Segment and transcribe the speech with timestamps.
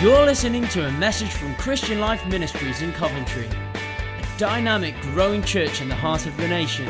[0.00, 5.82] You're listening to a message from Christian Life Ministries in Coventry, a dynamic, growing church
[5.82, 6.88] in the heart of the nation.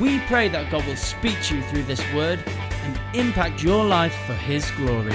[0.00, 4.14] We pray that God will speak to you through this word and impact your life
[4.26, 5.12] for His glory.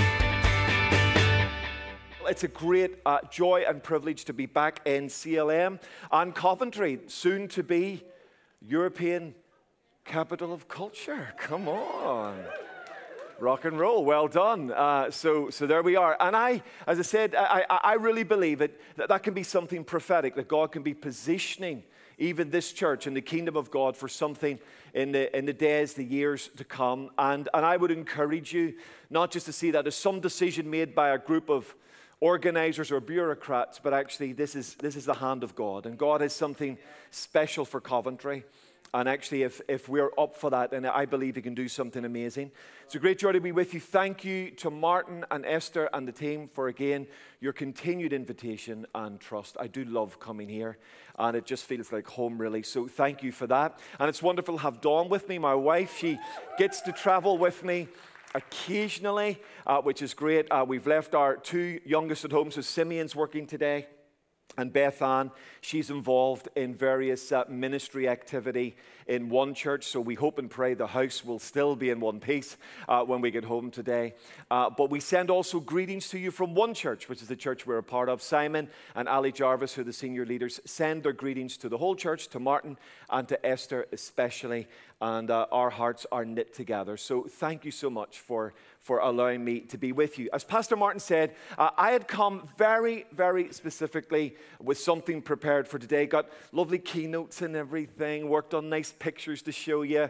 [2.30, 5.80] It's a great uh, joy and privilege to be back in CLM
[6.12, 8.04] and Coventry, soon to be
[8.62, 9.34] European
[10.06, 11.34] capital of culture.
[11.40, 12.38] Come on.
[13.42, 14.72] Rock and roll, well done.
[14.72, 16.16] Uh, so, so there we are.
[16.20, 19.84] And I, as I said, I, I really believe it, that that can be something
[19.84, 21.82] prophetic, that God can be positioning
[22.20, 24.60] even this church in the kingdom of God for something
[24.94, 27.10] in the, in the days, the years to come.
[27.18, 28.76] And, and I would encourage you
[29.10, 31.74] not just to see that as some decision made by a group of
[32.20, 35.88] organizers or bureaucrats, but actually this is, this is the hand of God.
[35.88, 36.78] And God has something
[37.10, 38.44] special for Coventry.
[38.94, 42.04] And actually, if, if we're up for that, then I believe He can do something
[42.04, 42.52] amazing.
[42.86, 43.80] It's a great joy to be with you.
[43.80, 47.08] Thank you to Martin and Esther and the team for, again,
[47.40, 49.56] your continued invitation and trust.
[49.58, 50.78] I do love coming here,
[51.18, 52.64] and it just feels like home, really.
[52.64, 53.80] So thank you for that.
[53.98, 55.98] And it's wonderful to have Dawn with me, my wife.
[55.98, 56.20] She
[56.58, 57.88] gets to travel with me
[58.36, 60.52] occasionally, uh, which is great.
[60.52, 63.88] Uh, we've left our two youngest at home, so Simeon's working today.
[64.62, 68.76] And Beth Ann, she's involved in various uh, ministry activity
[69.08, 69.86] in one church.
[69.88, 73.22] So we hope and pray the house will still be in one piece uh, when
[73.22, 74.14] we get home today.
[74.52, 77.66] Uh, but we send also greetings to you from one church, which is the church
[77.66, 78.22] we're a part of.
[78.22, 81.96] Simon and Ali Jarvis, who are the senior leaders, send their greetings to the whole
[81.96, 82.78] church, to Martin
[83.10, 84.68] and to Esther especially.
[85.02, 86.96] And uh, our hearts are knit together.
[86.96, 90.28] So thank you so much for for allowing me to be with you.
[90.34, 95.78] As Pastor Martin said, uh, I had come very, very specifically with something prepared for
[95.78, 96.08] today.
[96.08, 100.10] Got lovely keynotes and everything, worked on nice pictures to show you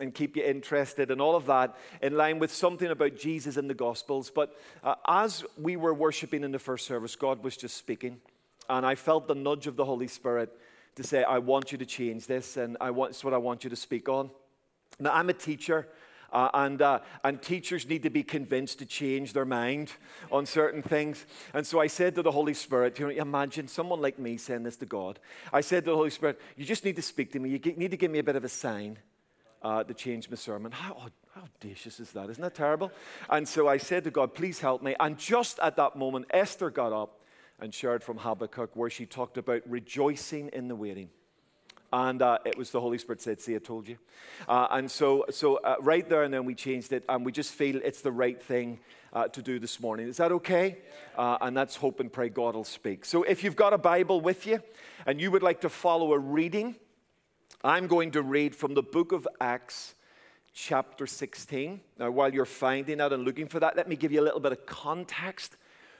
[0.00, 3.68] and keep you interested and all of that in line with something about Jesus in
[3.68, 4.30] the Gospels.
[4.34, 8.20] But uh, as we were worshiping in the first service, God was just speaking.
[8.68, 10.50] And I felt the nudge of the Holy Spirit
[10.96, 13.64] to say, I want you to change this, and I want, it's what I want
[13.64, 14.30] you to speak on.
[14.98, 15.88] Now, I'm a teacher.
[16.32, 19.92] Uh, and, uh, and teachers need to be convinced to change their mind
[20.30, 21.24] on certain things.
[21.54, 24.64] And so I said to the Holy Spirit, you know, imagine someone like me saying
[24.64, 25.20] this to God.
[25.52, 27.50] I said to the Holy Spirit, you just need to speak to me.
[27.50, 28.98] You need to give me a bit of a sign
[29.62, 30.72] uh, to change my sermon.
[30.72, 32.28] How, how audacious is that?
[32.28, 32.90] Isn't that terrible?
[33.30, 34.96] And so I said to God, please help me.
[34.98, 37.15] And just at that moment, Esther got up
[37.60, 41.08] and shared from Habakkuk, where she talked about rejoicing in the waiting.
[41.92, 43.96] And uh, it was the Holy Spirit said, See, I told you.
[44.48, 47.54] Uh, and so, so uh, right there and then we changed it, and we just
[47.54, 48.80] feel it's the right thing
[49.12, 50.08] uh, to do this morning.
[50.08, 50.78] Is that okay?
[51.16, 53.04] Uh, and that's hope and pray God will speak.
[53.04, 54.60] So if you've got a Bible with you
[55.06, 56.76] and you would like to follow a reading,
[57.64, 59.94] I'm going to read from the book of Acts,
[60.52, 61.80] chapter 16.
[61.98, 64.40] Now, while you're finding that and looking for that, let me give you a little
[64.40, 65.56] bit of context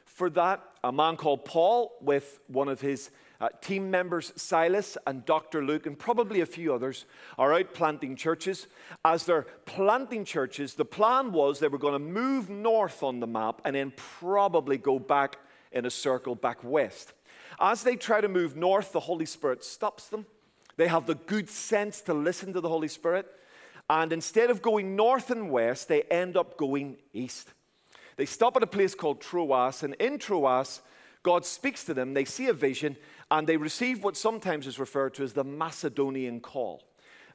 [0.06, 0.62] for that.
[0.82, 5.62] A man called Paul, with one of his uh, team members Silas and Dr.
[5.62, 7.04] Luke, and probably a few others,
[7.36, 8.66] are out planting churches.
[9.04, 13.26] As they're planting churches, the plan was they were going to move north on the
[13.26, 15.38] map and then probably go back
[15.72, 17.12] in a circle back west.
[17.60, 20.26] As they try to move north, the Holy Spirit stops them.
[20.76, 23.26] They have the good sense to listen to the Holy Spirit.
[23.88, 27.52] And instead of going north and west, they end up going east.
[28.16, 30.80] They stop at a place called Troas, and in Troas,
[31.22, 32.14] God speaks to them.
[32.14, 32.96] They see a vision,
[33.30, 36.82] and they receive what sometimes is referred to as the Macedonian call.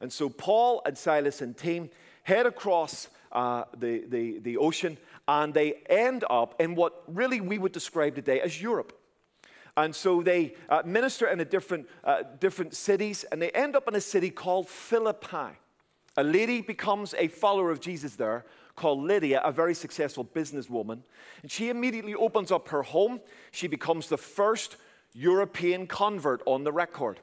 [0.00, 1.90] And so Paul and Silas and team
[2.24, 4.98] head across uh, the, the, the ocean
[5.28, 8.98] and they end up in what really we would describe today as Europe.
[9.76, 13.88] And so they uh, minister in a different, uh, different cities and they end up
[13.88, 15.56] in a city called Philippi.
[16.16, 21.00] A lady becomes a follower of Jesus there called Lydia, a very successful businesswoman.
[21.42, 23.20] And she immediately opens up her home.
[23.50, 24.76] She becomes the first
[25.12, 27.20] European convert on the record.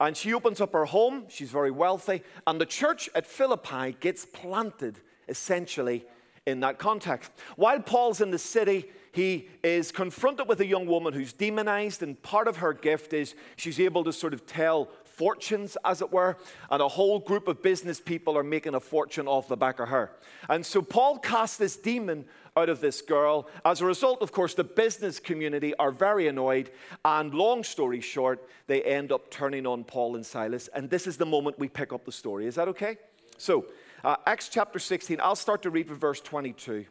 [0.00, 4.24] And she opens up her home, she's very wealthy, and the church at Philippi gets
[4.24, 6.04] planted essentially
[6.46, 7.30] in that context.
[7.56, 12.20] While Paul's in the city, he is confronted with a young woman who's demonized, and
[12.22, 16.38] part of her gift is she's able to sort of tell fortunes, as it were,
[16.70, 19.90] and a whole group of business people are making a fortune off the back of
[19.90, 20.12] her.
[20.48, 22.24] And so Paul casts this demon
[22.56, 23.48] out of this girl.
[23.66, 26.70] As a result, of course, the business community are very annoyed,
[27.04, 30.68] and long story short, they end up turning on Paul and Silas.
[30.74, 32.46] And this is the moment we pick up the story.
[32.46, 32.96] Is that okay?
[33.36, 33.66] So,
[34.02, 36.86] uh, Acts chapter 16, I'll start to read from verse 22.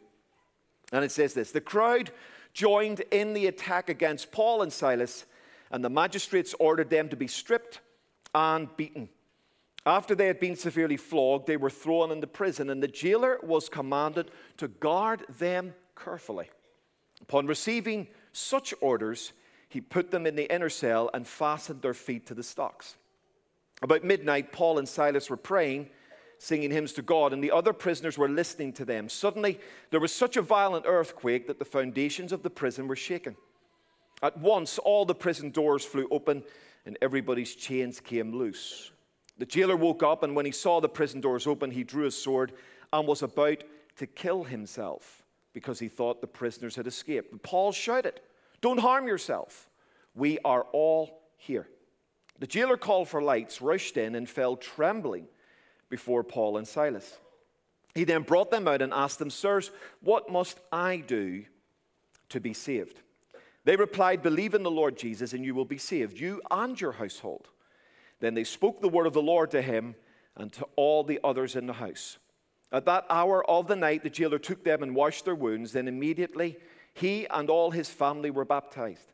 [0.92, 2.12] And it says this The crowd
[2.52, 5.24] joined in the attack against Paul and Silas,
[5.70, 7.80] and the magistrates ordered them to be stripped
[8.34, 9.08] and beaten.
[9.84, 13.68] After they had been severely flogged, they were thrown into prison, and the jailer was
[13.68, 16.50] commanded to guard them carefully.
[17.22, 19.32] Upon receiving such orders,
[19.68, 22.96] he put them in the inner cell and fastened their feet to the stocks.
[23.80, 25.90] About midnight, Paul and Silas were praying,
[26.42, 29.08] singing hymns to God, and the other prisoners were listening to them.
[29.08, 29.60] Suddenly,
[29.90, 33.36] there was such a violent earthquake that the foundations of the prison were shaken.
[34.24, 36.42] At once, all the prison doors flew open
[36.84, 38.90] and everybody's chains came loose.
[39.38, 42.20] The jailer woke up, and when he saw the prison doors open, he drew his
[42.20, 42.54] sword
[42.92, 43.62] and was about
[43.98, 45.22] to kill himself
[45.52, 47.30] because he thought the prisoners had escaped.
[47.30, 48.20] But Paul shouted,
[48.60, 49.68] Don't harm yourself.
[50.12, 51.68] We are all here.
[52.40, 55.28] The jailer called for lights, rushed in, and fell trembling
[55.92, 57.18] before Paul and Silas.
[57.94, 61.44] He then brought them out and asked them, Sirs, what must I do
[62.30, 63.02] to be saved?
[63.64, 66.92] They replied, Believe in the Lord Jesus, and you will be saved, you and your
[66.92, 67.48] household.
[68.20, 69.96] Then they spoke the word of the Lord to him
[70.34, 72.16] and to all the others in the house.
[72.72, 75.72] At that hour of the night, the jailer took them and washed their wounds.
[75.72, 76.56] Then immediately
[76.94, 79.12] he and all his family were baptized.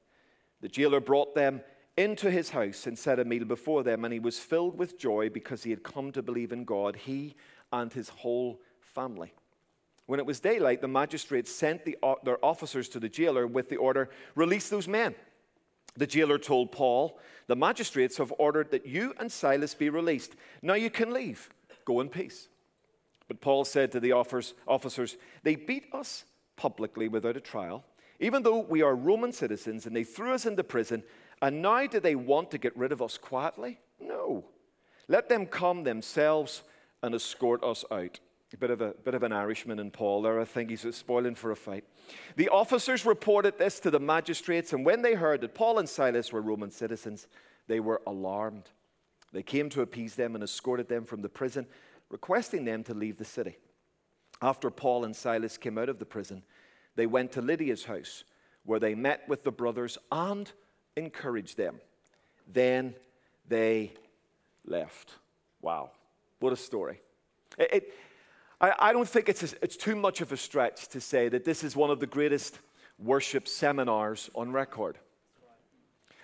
[0.61, 1.61] The jailer brought them
[1.99, 5.29] into his house and set a meal before them, and he was filled with joy
[5.29, 7.35] because he had come to believe in God, he
[7.73, 9.33] and his whole family.
[10.07, 13.69] When it was daylight, the magistrates sent the, uh, their officers to the jailer with
[13.69, 15.17] the order, Release those men.
[15.97, 17.19] The jailer told Paul,
[17.49, 20.37] The magistrates have ordered that you and Silas be released.
[20.63, 21.51] Now you can leave.
[21.85, 22.49] Go in peace.
[23.27, 26.25] But Paul said to the officers, They beat us
[26.57, 27.85] publicly without a trial,
[28.21, 31.03] even though we are Roman citizens, and they threw us into prison.
[31.41, 33.79] And now do they want to get rid of us quietly?
[34.01, 34.45] No.
[35.09, 36.63] Let them come themselves
[37.03, 38.21] and escort us out.
[38.53, 40.41] A bit of, a bit of an Irishman in Paul there.
[40.41, 41.85] I think he's spoiling for a fight.
[42.37, 46.33] The officers reported this to the magistrates, and when they heard that Paul and Silas
[46.33, 47.27] were Roman citizens,
[47.67, 48.71] they were alarmed.
[49.33, 51.67] They came to appease them and escorted them from the prison,
[52.09, 53.59] requesting them to leave the city.
[54.41, 56.43] After Paul and Silas came out of the prison,
[56.97, 58.25] they went to Lydia's house,
[58.65, 60.51] where they met with the brothers and
[60.97, 61.81] encouraged them.
[62.53, 62.95] Then
[63.49, 63.93] they
[64.65, 65.13] left.
[65.61, 65.91] Wow,
[66.41, 67.01] what a story.
[67.59, 67.95] It, it,
[68.61, 71.63] I, I don't think it's, it's too much of a stretch to say that this
[71.65, 72.59] is one of the greatest
[72.99, 74.99] worship seminars on record.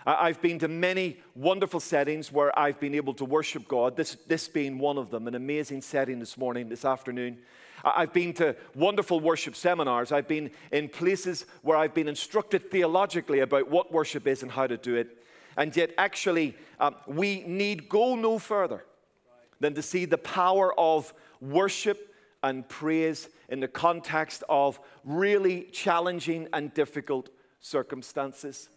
[0.07, 4.49] I've been to many wonderful settings where I've been able to worship God, this, this
[4.49, 7.39] being one of them, an amazing setting this morning, this afternoon.
[7.85, 10.11] I've been to wonderful worship seminars.
[10.11, 14.67] I've been in places where I've been instructed theologically about what worship is and how
[14.67, 15.19] to do it.
[15.57, 18.85] And yet, actually, um, we need go no further
[19.61, 26.49] than to see the power of worship and praise in the context of really challenging
[26.53, 27.31] and difficult
[27.61, 28.69] circumstances.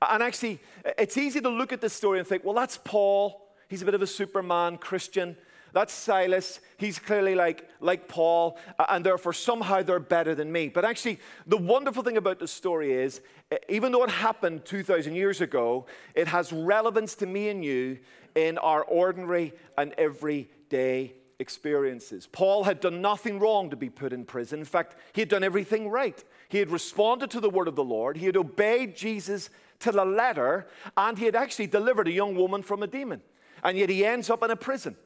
[0.00, 0.60] And actually,
[0.98, 3.48] it's easy to look at this story and think, well, that's Paul.
[3.68, 5.36] He's a bit of a Superman Christian.
[5.72, 6.60] That's Silas.
[6.76, 10.68] He's clearly like, like Paul, uh, and therefore somehow they're better than me.
[10.68, 13.20] But actually, the wonderful thing about this story is,
[13.68, 17.98] even though it happened 2,000 years ago, it has relevance to me and you
[18.34, 22.26] in our ordinary and everyday experiences.
[22.26, 24.60] Paul had done nothing wrong to be put in prison.
[24.60, 26.22] In fact, he had done everything right.
[26.48, 29.50] He had responded to the word of the Lord, he had obeyed Jesus
[29.80, 33.22] to the letter, and he had actually delivered a young woman from a demon.
[33.64, 34.96] And yet he ends up in a prison.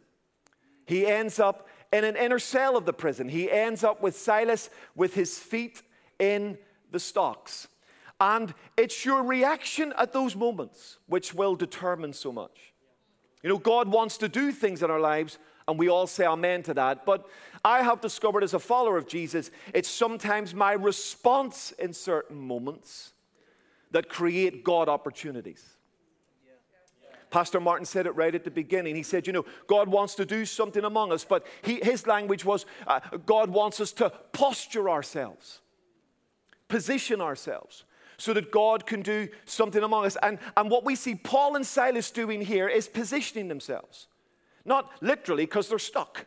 [0.87, 3.29] He ends up in an inner cell of the prison.
[3.29, 5.83] He ends up with Silas with his feet
[6.19, 6.59] in
[6.91, 7.69] the stocks.
[8.21, 12.73] And it's your reaction at those moments which will determine so much.
[13.43, 16.62] You know, God wants to do things in our lives and we all say amen
[16.64, 17.07] to that.
[17.07, 17.26] But
[17.64, 23.12] I have discovered as a follower of Jesus, it's sometimes my response in certain moments
[23.91, 25.64] that create God opportunities.
[27.35, 28.95] Pastor Martin said it right at the beginning.
[28.95, 32.45] He said, You know, God wants to do something among us, but he, his language
[32.45, 35.61] was uh, God wants us to posture ourselves,
[36.69, 37.83] position ourselves,
[38.19, 40.17] so that God can do something among us.
[40.23, 44.07] And, and what we see Paul and Silas doing here is positioning themselves.
[44.64, 46.26] Not literally because they're stuck,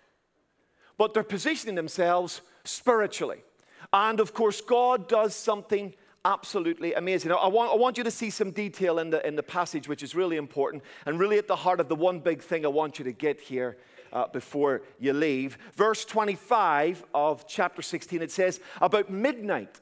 [0.98, 3.46] but they're positioning themselves spiritually.
[3.94, 5.94] And of course, God does something
[6.28, 7.32] absolutely amazing.
[7.32, 10.04] I want, I want you to see some detail in the, in the passage, which
[10.04, 13.00] is really important and really at the heart of the one big thing I want
[13.00, 13.78] you to get here
[14.12, 15.58] uh, before you leave.
[15.76, 19.80] Verse 25 of chapter 16, it says, About midnight,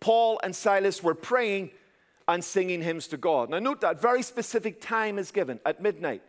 [0.00, 1.70] Paul and Silas were praying
[2.28, 3.48] and singing hymns to God.
[3.48, 6.22] Now, note that very specific time is given at midnight.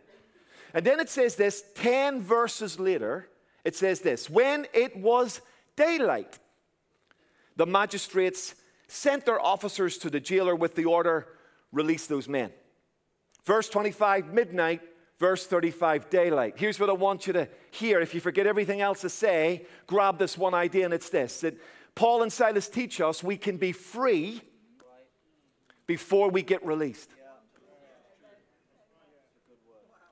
[0.72, 3.28] And then it says this 10 verses later,
[3.64, 5.42] it says this When it was
[5.76, 6.38] daylight,
[7.56, 8.54] the magistrates
[8.90, 11.28] sent their officers to the jailer with the order,
[11.72, 12.50] release those men.
[13.44, 14.80] Verse 25, midnight.
[15.18, 16.54] Verse 35, daylight.
[16.56, 18.00] Here's what I want you to hear.
[18.00, 21.58] If you forget everything else to say, grab this one idea, and it's this that
[21.94, 24.40] Paul and Silas teach us we can be free
[25.86, 27.10] before we get released.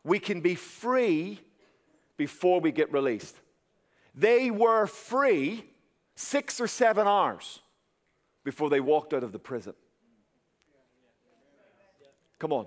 [0.04, 1.40] We can be free
[2.18, 3.35] before we get released.
[4.14, 5.64] They were free
[6.16, 7.61] six or seven hours
[8.48, 9.74] before they walked out of the prison.
[12.38, 12.66] Come on.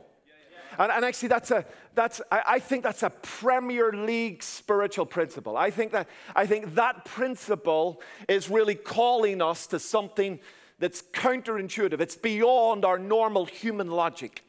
[0.77, 5.57] And, and, actually, that's a, that's, I, I, think that's a Premier League spiritual principle.
[5.57, 10.39] I think, that, I think that principle is really calling us to something
[10.77, 11.99] that's counterintuitive.
[11.99, 14.43] It's beyond our normal human logic.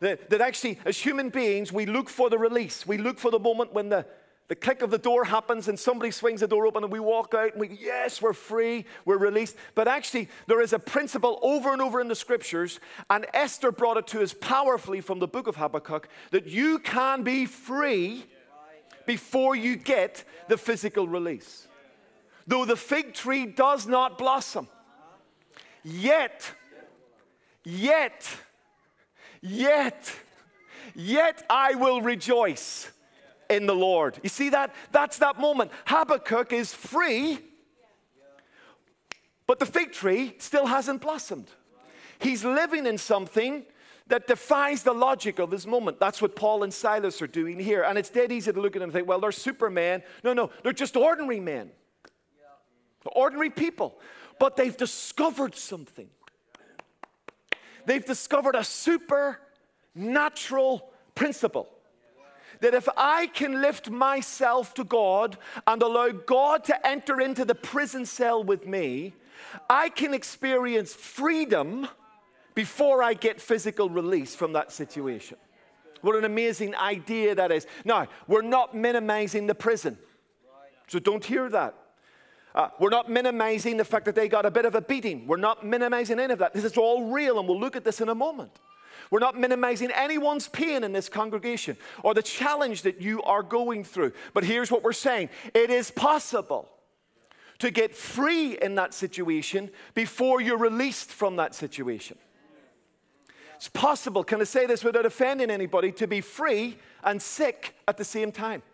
[0.00, 2.84] That, that actually, as human beings, we look for the release.
[2.84, 4.06] We look for the moment when the,
[4.48, 7.32] the click of the door happens and somebody swings the door open and we walk
[7.34, 9.56] out and we, yes, we're free, we're released.
[9.74, 13.96] But actually, there is a principle over and over in the scriptures, and Esther brought
[13.96, 18.26] it to us powerfully from the book of Habakkuk that you can be free
[19.06, 21.66] before you get the physical release.
[22.46, 24.68] Though the fig tree does not blossom,
[25.82, 26.52] yet,
[27.64, 28.28] yet,
[29.40, 30.12] yet,
[30.94, 32.90] yet I will rejoice
[33.48, 34.18] in the Lord.
[34.22, 34.74] You see that?
[34.92, 35.70] That's that moment.
[35.86, 37.38] Habakkuk is free,
[39.46, 41.48] but the fig tree still hasn't blossomed.
[42.18, 43.64] He's living in something
[44.06, 45.98] that defies the logic of this moment.
[45.98, 47.82] That's what Paul and Silas are doing here.
[47.82, 50.02] And it's dead easy to look at them and think, well, they're supermen.
[50.22, 51.70] No, no, they're just ordinary men,
[53.06, 53.98] ordinary people.
[54.38, 56.08] But they've discovered something.
[57.86, 61.68] They've discovered a supernatural principle
[62.64, 67.54] that if I can lift myself to God and allow God to enter into the
[67.54, 69.12] prison cell with me,
[69.68, 71.86] I can experience freedom
[72.54, 75.36] before I get physical release from that situation.
[76.00, 77.66] What an amazing idea that is.
[77.84, 79.98] Now, we're not minimizing the prison,
[80.86, 81.74] so don't hear that.
[82.54, 85.26] Uh, we're not minimizing the fact that they got a bit of a beating.
[85.26, 86.54] We're not minimizing any of that.
[86.54, 88.52] This is all real, and we'll look at this in a moment.
[89.14, 93.84] We're not minimizing anyone's pain in this congregation or the challenge that you are going
[93.84, 94.10] through.
[94.32, 96.68] But here's what we're saying it is possible
[97.60, 102.18] to get free in that situation before you're released from that situation.
[103.54, 107.96] It's possible, can I say this without offending anybody, to be free and sick at
[107.96, 108.64] the same time.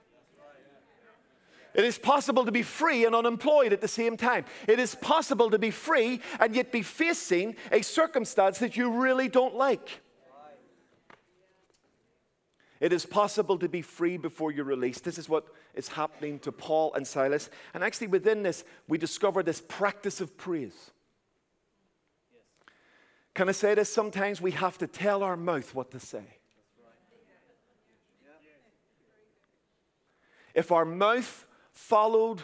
[1.75, 4.47] It is possible to be free and unemployed at the same time.
[4.67, 9.29] It is possible to be free and yet be facing a circumstance that you really
[9.29, 10.01] don't like.
[12.81, 15.05] It is possible to be free before you're released.
[15.05, 17.51] This is what is happening to Paul and Silas.
[17.75, 20.91] And actually, within this, we discover this practice of praise.
[23.35, 23.93] Can I say this?
[23.93, 26.25] Sometimes we have to tell our mouth what to say.
[30.55, 32.43] If our mouth followed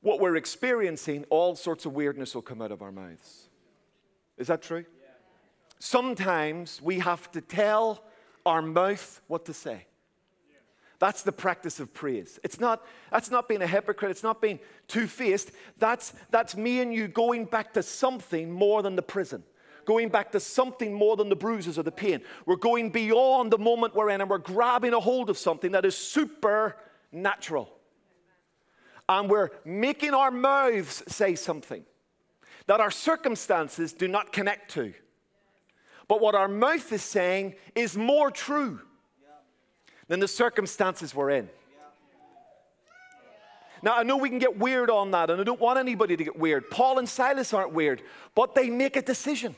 [0.00, 3.48] what we're experiencing, all sorts of weirdness will come out of our mouths.
[4.38, 4.86] Is that true?
[5.78, 8.02] Sometimes we have to tell
[8.44, 9.86] our mouth what to say.
[11.00, 12.38] That's the practice of praise.
[12.44, 14.10] It's not, that's not being a hypocrite.
[14.10, 15.50] It's not being two faced.
[15.78, 19.42] That's, that's me and you going back to something more than the prison,
[19.86, 22.20] going back to something more than the bruises or the pain.
[22.44, 25.86] We're going beyond the moment we're in and we're grabbing a hold of something that
[25.86, 27.72] is supernatural.
[29.08, 31.82] And we're making our mouths say something
[32.66, 34.92] that our circumstances do not connect to.
[36.10, 38.80] But what our mouth is saying is more true
[40.08, 41.48] than the circumstances we're in.
[43.80, 46.24] Now, I know we can get weird on that, and I don't want anybody to
[46.24, 46.68] get weird.
[46.68, 48.02] Paul and Silas aren't weird,
[48.34, 49.54] but they make a decision.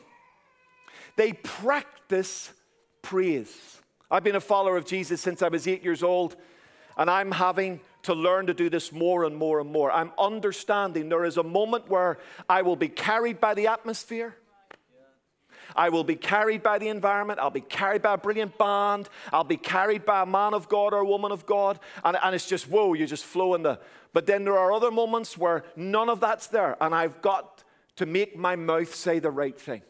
[1.16, 2.52] They practice
[3.00, 3.80] praise.
[4.10, 6.36] I've been a follower of Jesus since I was eight years old,
[6.98, 9.90] and I'm having to learn to do this more and more and more.
[9.90, 14.36] I'm understanding there is a moment where I will be carried by the atmosphere.
[15.76, 17.40] I will be carried by the environment.
[17.40, 19.08] I'll be carried by a brilliant band.
[19.32, 21.78] I'll be carried by a man of God or a woman of God.
[22.04, 23.80] And, and it's just, whoa, you just flow in the.
[24.12, 26.76] But then there are other moments where none of that's there.
[26.80, 27.64] And I've got
[27.96, 29.82] to make my mouth say the right thing.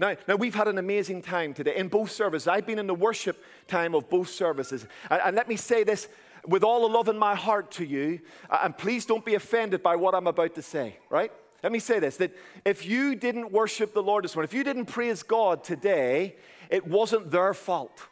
[0.00, 2.46] Now, now, we've had an amazing time today in both services.
[2.46, 4.86] I've been in the worship time of both services.
[5.10, 6.08] And, and let me say this
[6.46, 9.82] with all the love in my heart to you, uh, and please don't be offended
[9.82, 11.32] by what I'm about to say, right?
[11.62, 14.64] Let me say this that if you didn't worship the Lord this morning, if you
[14.64, 16.36] didn't praise God today,
[16.70, 18.06] it wasn't their fault.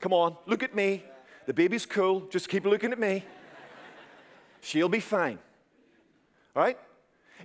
[0.00, 1.04] Come on, look at me.
[1.46, 2.20] The baby's cool.
[2.30, 3.24] Just keep looking at me.
[4.60, 5.38] She'll be fine.
[6.54, 6.78] All right?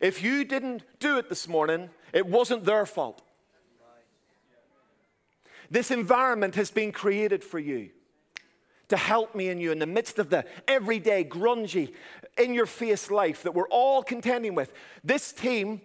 [0.01, 3.21] If you didn't do it this morning, it wasn't their fault.
[5.69, 7.89] This environment has been created for you
[8.89, 11.93] to help me and you in the midst of the everyday, grungy,
[12.37, 14.71] in your face life that we're all contending with.
[15.03, 15.81] This team,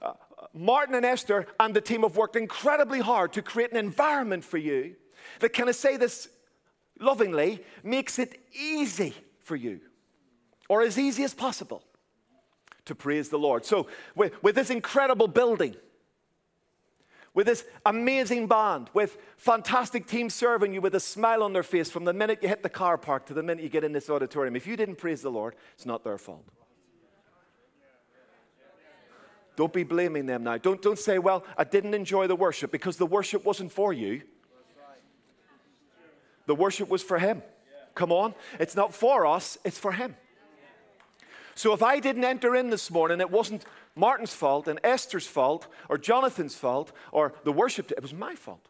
[0.00, 0.12] uh,
[0.52, 4.58] Martin and Esther and the team have worked incredibly hard to create an environment for
[4.58, 4.96] you
[5.40, 6.28] that, can I say this
[7.00, 9.80] lovingly, makes it easy for you,
[10.68, 11.82] or as easy as possible,
[12.84, 13.64] to praise the Lord.
[13.64, 15.76] So, with, with this incredible building,
[17.34, 21.90] with this amazing band, with fantastic team serving you with a smile on their face
[21.90, 24.10] from the minute you hit the car park to the minute you get in this
[24.10, 24.54] auditorium.
[24.54, 26.44] If you didn't praise the Lord, it's not their fault.
[29.56, 30.56] Don't be blaming them now.
[30.56, 34.22] Don't, don't say, well, I didn't enjoy the worship because the worship wasn't for you.
[36.46, 37.42] The worship was for Him.
[37.94, 38.34] Come on.
[38.58, 40.16] It's not for us, it's for Him.
[41.54, 45.66] So if I didn't enter in this morning, it wasn't Martin's fault and Esther's fault
[45.88, 48.68] or Jonathan's fault or the worship, it was my fault.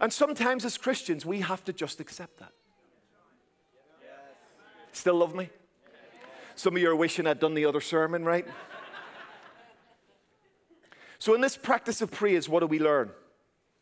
[0.00, 2.52] And sometimes as Christians, we have to just accept that.
[4.92, 5.50] Still love me?
[6.54, 8.46] Some of you are wishing I'd done the other sermon, right?
[11.18, 13.10] So, in this practice of praise, what do we learn?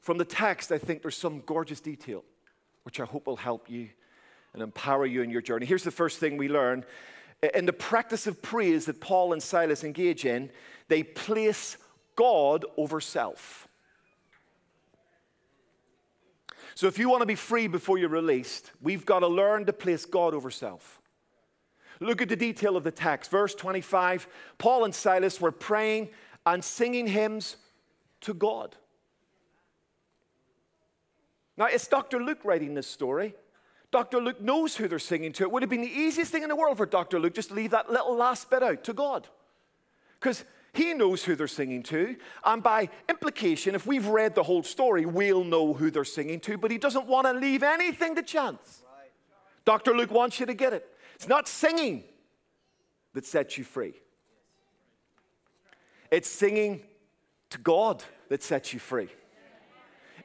[0.00, 2.24] From the text, I think there's some gorgeous detail,
[2.82, 3.90] which I hope will help you
[4.52, 5.66] and empower you in your journey.
[5.66, 6.84] Here's the first thing we learn
[7.54, 10.50] in the practice of praise that Paul and Silas engage in,
[10.88, 11.76] they place
[12.16, 13.68] God over self.
[16.74, 19.72] So, if you want to be free before you're released, we've got to learn to
[19.72, 21.00] place God over self.
[22.00, 23.30] Look at the detail of the text.
[23.30, 24.26] Verse 25
[24.58, 26.10] Paul and Silas were praying
[26.44, 27.56] and singing hymns
[28.22, 28.76] to God.
[31.56, 32.20] Now, it's Dr.
[32.20, 33.34] Luke writing this story.
[33.94, 34.20] Dr.
[34.20, 35.44] Luke knows who they're singing to.
[35.44, 37.20] It would have been the easiest thing in the world for Dr.
[37.20, 39.28] Luke just to leave that little last bit out to God.
[40.18, 42.16] Because he knows who they're singing to.
[42.44, 46.58] And by implication, if we've read the whole story, we'll know who they're singing to.
[46.58, 48.82] But he doesn't want to leave anything to chance.
[49.64, 49.94] Dr.
[49.94, 50.84] Luke wants you to get it.
[51.14, 52.02] It's not singing
[53.12, 53.94] that sets you free,
[56.10, 56.82] it's singing
[57.50, 59.08] to God that sets you free.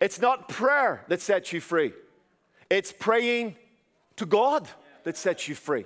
[0.01, 1.93] It's not prayer that sets you free.
[2.69, 3.55] It's praying
[4.17, 4.67] to God
[5.03, 5.85] that sets you free.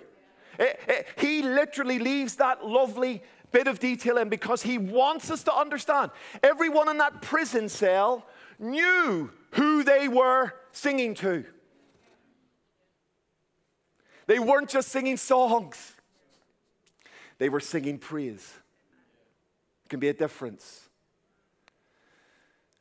[0.60, 4.78] It, eh, it, eh, he literally leaves that lovely bit of detail in because he
[4.78, 6.12] wants us to understand.
[6.41, 8.26] Everyone in that prison cell
[8.60, 11.46] knew who they were singing to.
[14.26, 15.93] They weren't just singing songs,
[17.38, 18.54] they were singing praise.
[19.86, 20.83] It can be a difference.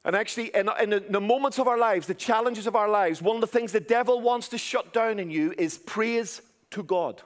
[0.05, 3.37] And actually, in, in, the moments of our lives, the challenges of our lives, one
[3.37, 7.23] of the things the devil wants to shut down in you is praise to God.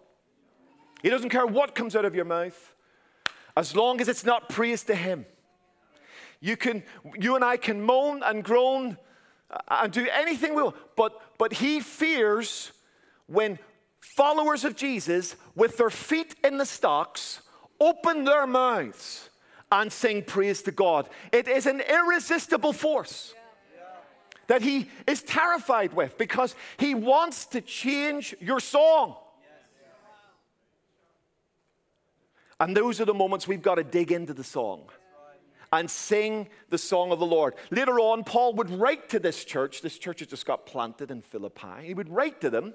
[1.03, 2.75] He doesn't care what comes out of your mouth,
[3.57, 5.25] as long as it's not praise to Him.
[6.41, 6.83] You, can,
[7.19, 8.99] you and I can moan and groan
[9.51, 12.73] uh, and do anything we want, but, but He fears
[13.27, 13.59] when
[14.01, 17.41] followers of Jesus, with their feet in the stocks,
[17.81, 19.31] open their mouths
[19.71, 21.09] and sing praise to God.
[21.33, 23.35] It is an irresistible force
[24.47, 29.17] that he is terrified with because he wants to change your song.
[32.59, 34.85] And those are the moments we've got to dig into the song
[35.73, 37.55] and sing the song of the Lord.
[37.71, 39.83] Later on, Paul would write to this church.
[39.83, 41.83] This church had just got planted in Philippi.
[41.83, 42.73] He would write to them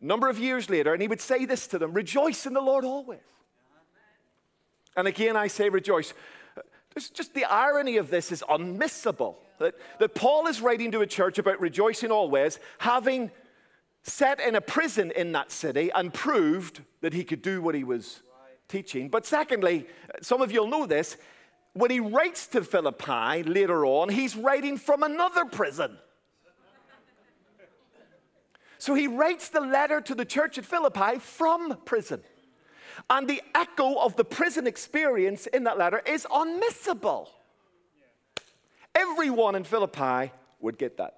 [0.00, 2.60] a number of years later, and he would say this to them Rejoice in the
[2.60, 3.20] Lord always.
[4.96, 6.12] And again, I say rejoice.
[6.96, 9.36] Just the irony of this is unmissable.
[9.58, 13.30] That, that Paul is writing to a church about rejoicing always, having
[14.02, 17.84] sat in a prison in that city and proved that he could do what he
[17.84, 18.22] was
[18.68, 19.08] teaching.
[19.08, 19.86] But secondly,
[20.22, 21.16] some of you'll know this,
[21.74, 25.98] when he writes to Philippi later on, he's writing from another prison.
[28.78, 32.22] So he writes the letter to the church at Philippi from prison.
[33.08, 37.28] And the echo of the prison experience in that letter is unmissable.
[38.94, 41.16] Everyone in Philippi would get that.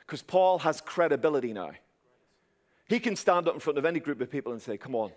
[0.00, 1.72] Because Paul has credibility now.
[2.88, 5.12] He can stand up in front of any group of people and say, Come on,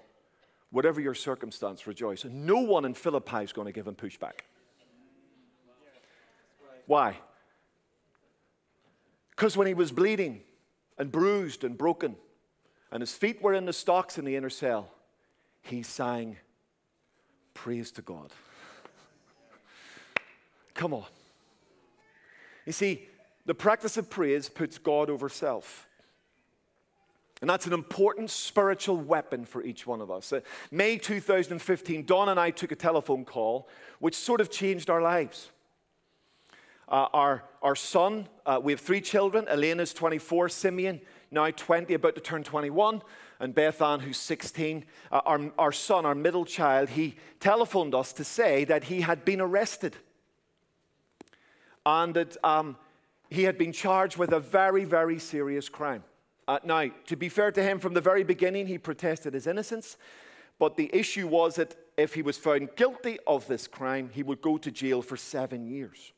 [0.71, 2.23] whatever your circumstance, rejoice.
[2.23, 4.41] And no one in Philippi is going to give him pushback.
[6.87, 7.17] Why?
[9.31, 10.41] Because when he was bleeding
[10.97, 12.15] and bruised and broken,
[12.91, 14.91] and his feet were in the stocks in the inner cell,
[15.65, 16.37] he sang
[17.53, 18.31] praise to God.
[20.73, 21.05] Come on.
[22.65, 23.07] You see,
[23.45, 25.87] the practice of praise puts God over self.
[27.41, 30.31] And that's an important spiritual weapon for each one of us.
[30.31, 30.39] Uh,
[30.71, 33.67] May 2015, Dawn and I took a telephone call
[33.99, 35.49] which sort of changed our lives.
[36.87, 39.47] Uh, our, our son, uh, we have three children.
[39.47, 41.01] Elena's 24, Simeon,
[41.31, 43.01] now 20, about to turn 21,
[43.39, 44.85] and Beth Ann, who's 16.
[45.11, 49.25] Uh, our, our son, our middle child, he telephoned us to say that he had
[49.25, 49.95] been arrested
[51.85, 52.77] and that um,
[53.29, 56.03] he had been charged with a very, very serious crime.
[56.47, 59.97] Uh, now, to be fair to him, from the very beginning, he protested his innocence.
[60.57, 64.41] But the issue was that if he was found guilty of this crime, he would
[64.41, 66.13] go to jail for seven years.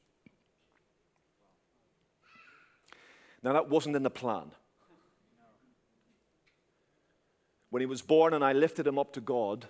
[3.42, 4.52] Now, that wasn't in the plan.
[7.70, 9.68] When he was born and I lifted him up to God,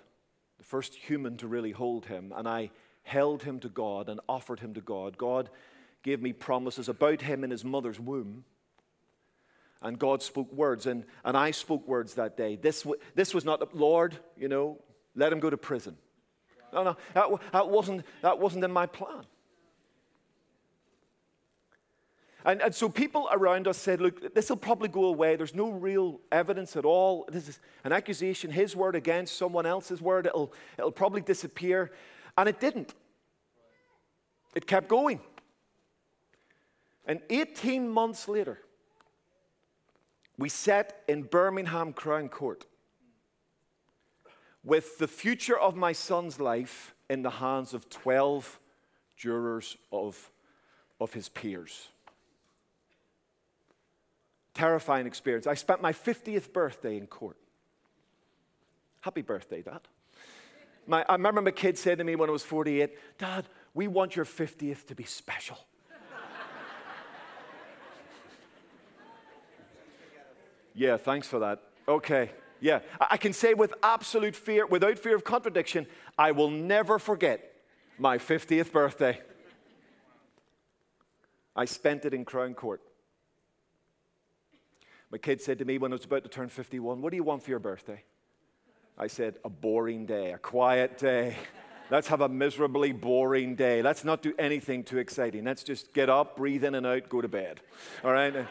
[0.58, 2.70] the first human to really hold him, and I
[3.02, 5.50] held him to God and offered him to God, God
[6.02, 8.44] gave me promises about him in his mother's womb.
[9.80, 12.56] And God spoke words, and, and I spoke words that day.
[12.56, 14.78] This, this was not, Lord, you know,
[15.14, 15.96] let him go to prison.
[16.72, 19.24] No, no, that, that, wasn't, that wasn't in my plan.
[22.48, 25.36] And, and so people around us said, look, this will probably go away.
[25.36, 27.28] There's no real evidence at all.
[27.30, 30.24] This is an accusation, his word against someone else's word.
[30.24, 31.92] It'll, it'll probably disappear.
[32.38, 32.94] And it didn't.
[34.54, 35.20] It kept going.
[37.04, 38.60] And 18 months later,
[40.38, 42.64] we sat in Birmingham Crown Court
[44.64, 48.58] with the future of my son's life in the hands of 12
[49.18, 50.30] jurors of,
[50.98, 51.88] of his peers.
[54.58, 55.46] Terrifying experience.
[55.46, 57.36] I spent my 50th birthday in court.
[59.02, 59.82] Happy birthday, Dad.
[60.84, 64.16] My, I remember my kid said to me when I was 48, Dad, we want
[64.16, 65.58] your 50th to be special.
[70.74, 71.62] Yeah, thanks for that.
[71.86, 72.32] Okay.
[72.60, 72.80] Yeah.
[73.00, 75.86] I can say with absolute fear, without fear of contradiction,
[76.18, 77.52] I will never forget
[77.96, 79.20] my 50th birthday.
[81.54, 82.82] I spent it in Crown Court.
[85.10, 87.24] My kid said to me when I was about to turn 51, What do you
[87.24, 88.02] want for your birthday?
[88.96, 91.36] I said, A boring day, a quiet day.
[91.90, 93.80] Let's have a miserably boring day.
[93.80, 95.44] Let's not do anything too exciting.
[95.44, 97.60] Let's just get up, breathe in and out, go to bed.
[98.04, 98.46] All right?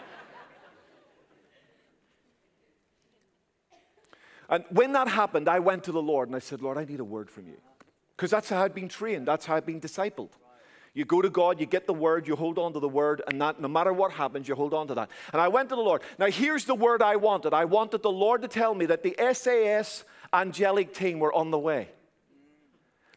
[4.50, 7.00] And when that happened, I went to the Lord and I said, Lord, I need
[7.00, 7.58] a word from you.
[8.16, 10.32] Because that's how I'd been trained, that's how I'd been discipled.
[10.98, 13.40] You go to God, you get the word, you hold on to the word, and
[13.40, 15.12] that no matter what happens, you hold on to that.
[15.32, 16.02] And I went to the Lord.
[16.18, 19.16] Now, here's the word I wanted I wanted the Lord to tell me that the
[19.32, 21.90] SAS angelic team were on the way.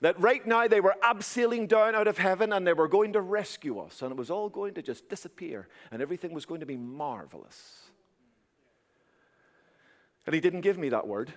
[0.03, 3.23] That right now they were abseiling down out of heaven and they were going to
[3.23, 6.67] rescue us, and it was all going to just disappear, and everything was going to
[6.67, 7.85] be marvelous.
[10.27, 11.33] And he didn't give me that word.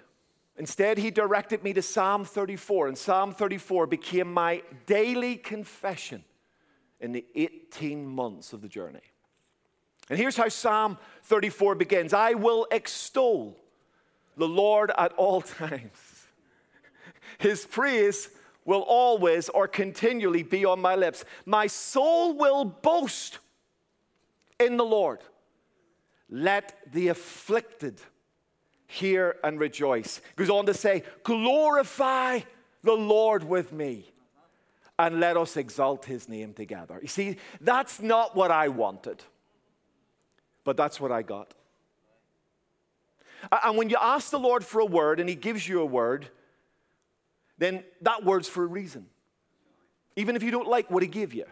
[0.58, 6.26] Instead, he directed me to Psalm 34, and Psalm 34 became my daily confession
[7.04, 9.02] in the 18 months of the journey.
[10.10, 13.60] And here's how Psalm 34 begins I will extol
[14.38, 16.26] the Lord at all times.
[17.38, 18.30] His praise
[18.66, 21.26] will always or continually be on my lips.
[21.46, 23.40] My soul will boast
[24.60, 25.20] in the Lord.
[26.30, 28.00] Let the afflicted
[28.88, 30.22] hear and rejoice.
[30.38, 32.40] Goes on to say, glorify
[32.82, 34.13] the Lord with me
[35.08, 37.00] and let us exalt his name together.
[37.02, 39.22] You see, that's not what I wanted,
[40.64, 41.54] but that's what I got.
[43.64, 46.28] And when you ask the Lord for a word and he gives you a word,
[47.58, 49.08] then that word's for a reason.
[50.16, 51.46] Even if you don't like what he gave you.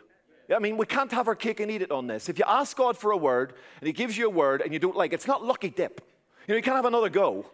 [0.54, 2.30] I mean, we can't have our cake and eat it on this.
[2.30, 4.80] If you ask God for a word and he gives you a word and you
[4.80, 6.02] don't like it, it's not lucky dip.
[6.48, 7.46] You know, you can't have another go.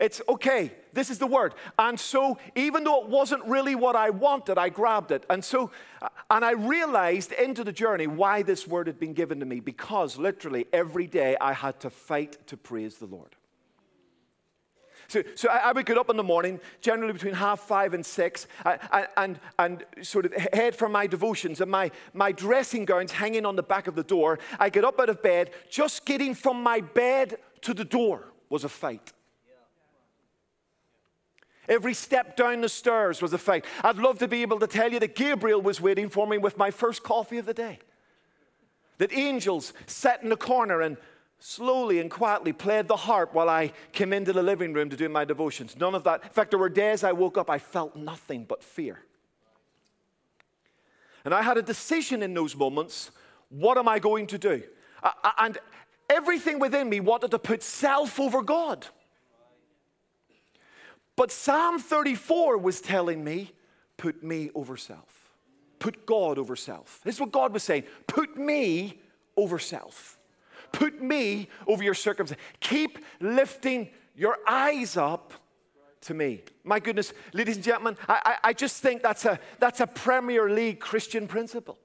[0.00, 1.54] It's okay, this is the word.
[1.78, 5.26] And so, even though it wasn't really what I wanted, I grabbed it.
[5.28, 9.40] And so, uh, and I realized into the journey why this word had been given
[9.40, 13.36] to me because literally every day I had to fight to praise the Lord.
[15.08, 18.06] So, so I, I, would get up in the morning, generally between half five and
[18.06, 23.10] six, and, and, and sort of head for my devotions and my, my dressing gowns
[23.10, 24.38] hanging on the back of the door.
[24.58, 25.50] I get up out of bed.
[25.68, 29.12] Just getting from my bed to the door was a fight.
[31.68, 33.64] Every step down the stairs was a fight.
[33.84, 36.58] I'd love to be able to tell you that Gabriel was waiting for me with
[36.58, 37.78] my first coffee of the day.
[38.98, 40.96] That angels sat in the corner and
[41.38, 45.08] slowly and quietly played the harp while I came into the living room to do
[45.08, 45.76] my devotions.
[45.78, 46.22] None of that.
[46.24, 49.00] In fact, there were days I woke up, I felt nothing but fear.
[51.24, 53.10] And I had a decision in those moments
[53.50, 54.62] what am I going to do?
[55.36, 55.58] And
[56.08, 58.86] everything within me wanted to put self over God.
[61.16, 63.52] But Psalm 34 was telling me,
[63.96, 65.30] put me over self.
[65.78, 67.00] put God over self.
[67.04, 69.00] This is what God was saying put me
[69.36, 70.18] over self.
[70.72, 72.40] Put me over your circumstance.
[72.60, 75.32] Keep lifting your eyes up
[76.02, 76.42] to me.
[76.64, 80.48] My goodness, ladies and gentlemen, I, I, I just think that's a, that's a Premier
[80.48, 81.78] League Christian principle.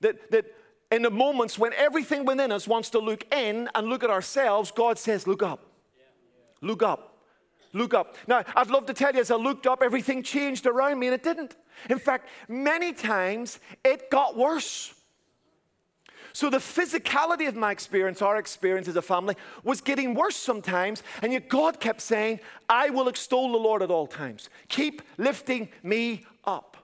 [0.00, 0.46] That, that
[0.90, 4.70] in the moments when everything within us wants to look in and look at ourselves,
[4.70, 5.73] God says, Look up.
[6.64, 7.18] Look up.
[7.74, 8.16] Look up.
[8.26, 11.14] Now, I'd love to tell you, as I looked up, everything changed around me, and
[11.14, 11.56] it didn't.
[11.90, 14.94] In fact, many times it got worse.
[16.32, 21.02] So, the physicality of my experience, our experience as a family, was getting worse sometimes,
[21.20, 24.48] and yet God kept saying, I will extol the Lord at all times.
[24.68, 26.76] Keep lifting me up.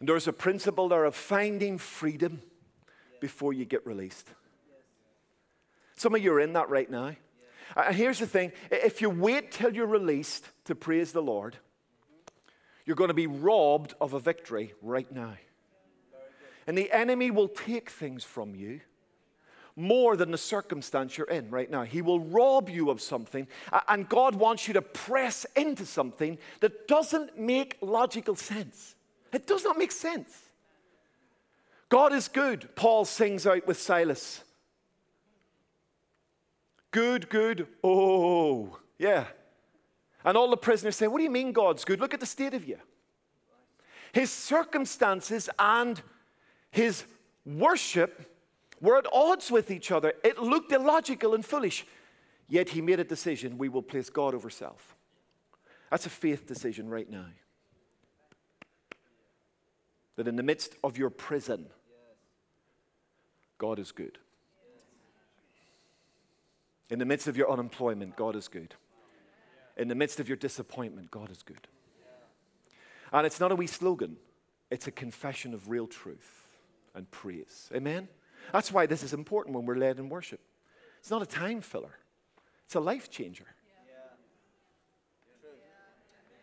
[0.00, 2.42] And there's a principle there of finding freedom
[3.20, 4.28] before you get released.
[6.00, 7.14] Some of you are in that right now.
[7.76, 11.58] Uh, and here's the thing if you wait till you're released to praise the Lord,
[12.86, 15.34] you're going to be robbed of a victory right now.
[16.66, 18.80] And the enemy will take things from you
[19.76, 21.82] more than the circumstance you're in right now.
[21.82, 23.46] He will rob you of something,
[23.86, 28.94] and God wants you to press into something that doesn't make logical sense.
[29.34, 30.30] It does not make sense.
[31.90, 34.44] God is good, Paul sings out with Silas.
[36.90, 39.26] Good, good, oh, yeah.
[40.24, 42.00] And all the prisoners say, What do you mean God's good?
[42.00, 42.78] Look at the state of you.
[44.12, 46.02] His circumstances and
[46.70, 47.04] his
[47.46, 48.34] worship
[48.80, 50.14] were at odds with each other.
[50.24, 51.86] It looked illogical and foolish.
[52.48, 54.96] Yet he made a decision we will place God over self.
[55.90, 57.26] That's a faith decision right now.
[60.16, 61.66] That in the midst of your prison,
[63.58, 64.18] God is good.
[66.90, 68.74] In the midst of your unemployment, God is good.
[69.76, 71.68] In the midst of your disappointment, God is good.
[73.12, 74.16] And it's not a wee slogan,
[74.70, 76.46] it's a confession of real truth
[76.94, 77.70] and praise.
[77.74, 78.08] Amen?
[78.52, 80.40] That's why this is important when we're led in worship.
[80.98, 81.98] It's not a time filler,
[82.66, 83.46] it's a life changer.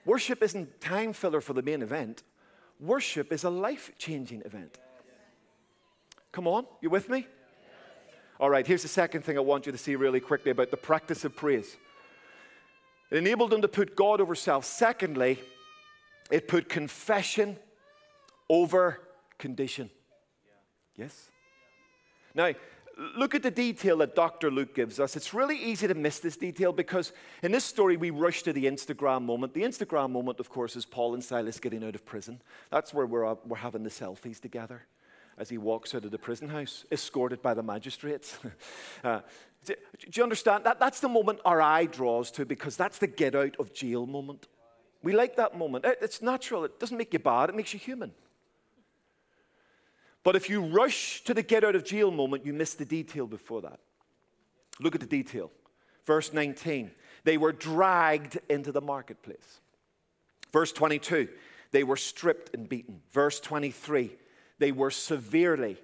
[0.06, 2.24] Worship isn't time filler for the main event.
[2.80, 4.78] Worship is a life changing event.
[6.32, 7.28] Come on, you with me?
[8.39, 10.78] All right, here's the second thing I want you to see really quickly about the
[10.78, 11.76] practice of praise.
[13.10, 14.65] It enabled them to put God over self.
[14.65, 15.39] Secondly,
[16.30, 17.58] it put confession
[18.50, 19.00] over
[19.39, 19.89] condition.
[20.95, 21.32] Yes?
[22.36, 22.54] Now,
[23.15, 24.52] look at the detail that Dr.
[24.52, 25.15] Luke gives us.
[25.15, 28.65] It's really easy to miss this detail because in this story we rush to the
[28.65, 29.56] Instagram moment.
[29.56, 32.41] The Instagram moment, of course, is Paul and Silas getting out of prison.
[32.71, 34.86] That's where we're, uh, we're having the selfies together
[35.38, 38.38] as he walks out of the prison house, escorted by the magistrates.
[39.04, 39.21] uh,
[39.65, 40.63] do, do, you understand?
[40.63, 44.06] That, that's the moment our eye draws to because that's the get out of jail
[44.06, 44.47] moment.
[45.04, 45.86] We like that moment.
[46.02, 48.12] It's natural, it doesn't make you bad, it makes you human.
[50.23, 53.28] But if you rush to the get out of jail moment, you miss the detail
[53.28, 53.80] before that.
[54.80, 55.52] Look at the detail.
[56.06, 56.91] Verse 19
[57.23, 59.60] they were dragged into the marketplace.
[60.52, 61.28] Verse 22
[61.71, 63.02] they were stripped and beaten.
[63.12, 64.15] Verse 23
[64.60, 65.78] they were severely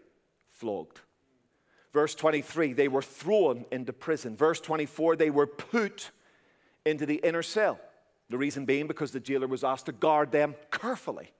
[0.49, 1.01] flogged.
[1.91, 4.35] Verse 23, they were thrown into prison.
[4.35, 6.11] Verse 24, they were put
[6.85, 7.79] into the inner cell.
[8.29, 11.31] The reason being because the jailer was asked to guard them carefully.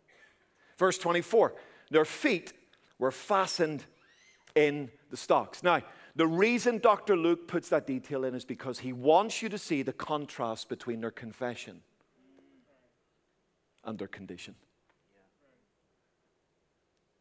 [0.78, 1.54] Verse 24,
[1.89, 2.54] their feet
[3.00, 3.86] were fastened
[4.56, 5.63] in the stocks.
[5.63, 5.82] Now,
[6.15, 7.17] the reason Dr.
[7.17, 11.02] Luke puts that detail in is because he wants you to see the contrast between
[11.02, 11.82] their confession
[13.84, 14.56] and their condition.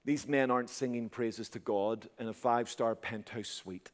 [0.04, 3.90] These men aren't singing praises to God in a five star penthouse suite.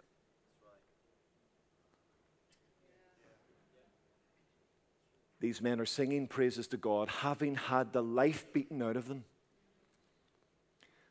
[5.41, 9.25] These men are singing praises to God, having had the life beaten out of them.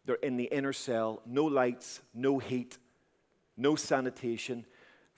[0.06, 2.78] They're in the inner cell, no lights, no heat,
[3.56, 4.66] no sanitation.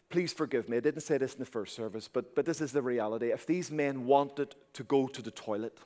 [0.09, 2.71] Please forgive me, I didn't say this in the first service, but, but this is
[2.71, 3.31] the reality.
[3.31, 5.77] If these men wanted to go to the toilet,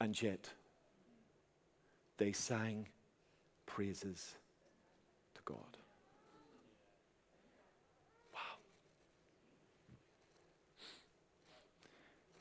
[0.00, 0.50] And yet,
[2.18, 2.88] they sang
[3.66, 4.34] praises
[5.34, 5.56] to God.
[8.32, 8.40] Wow.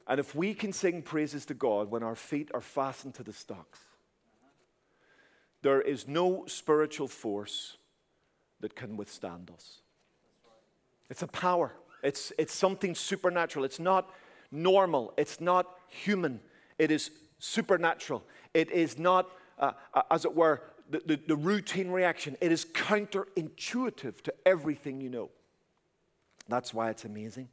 [0.08, 3.34] And if we can sing praises to God when our feet are fastened to the
[3.34, 3.80] stocks,
[5.64, 7.78] there is no spiritual force
[8.60, 9.82] that can withstand us.
[11.10, 13.66] It's a power, it's, it's something supernatural.
[13.66, 14.14] It's not
[14.52, 16.42] normal, it's not human,
[16.78, 18.24] it is supernatural.
[18.54, 22.38] It is not, uh, uh, as it were, the, the, the routine reaction.
[22.42, 25.30] It is counterintuitive to everything you know.
[26.48, 27.50] That's why it's amazing.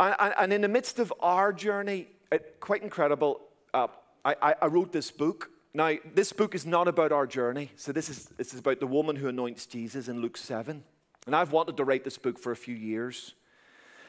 [0.00, 3.40] And, and, in the midst of our journey, it, quite incredible,
[3.72, 3.86] uh,
[4.24, 5.50] I, I wrote this book.
[5.74, 7.70] Now, this book is not about our journey.
[7.76, 10.82] So, this is, this is about the woman who anoints Jesus in Luke 7.
[11.26, 13.34] And I've wanted to write this book for a few years.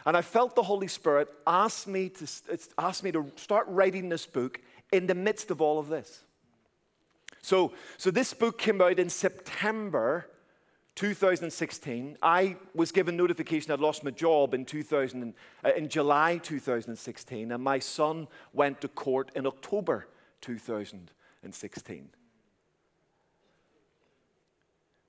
[0.05, 2.27] And I felt the Holy Spirit ask me to,
[2.77, 4.59] ask me to start writing this book
[4.91, 6.23] in the midst of all of this.
[7.41, 10.27] So, so this book came out in September
[10.95, 12.17] 2016.
[12.21, 17.63] I was given notification I'd lost my job in, 2000, uh, in July 2016, and
[17.63, 20.07] my son went to court in October
[20.41, 22.09] 2016.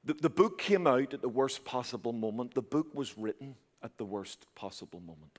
[0.04, 2.54] The, the book came out at the worst possible moment.
[2.54, 5.38] The book was written at the worst possible moment.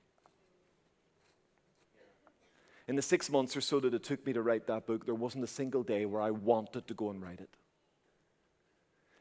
[2.88, 5.14] In the six months or so that it took me to write that book, there
[5.14, 7.50] wasn't a single day where I wanted to go and write it.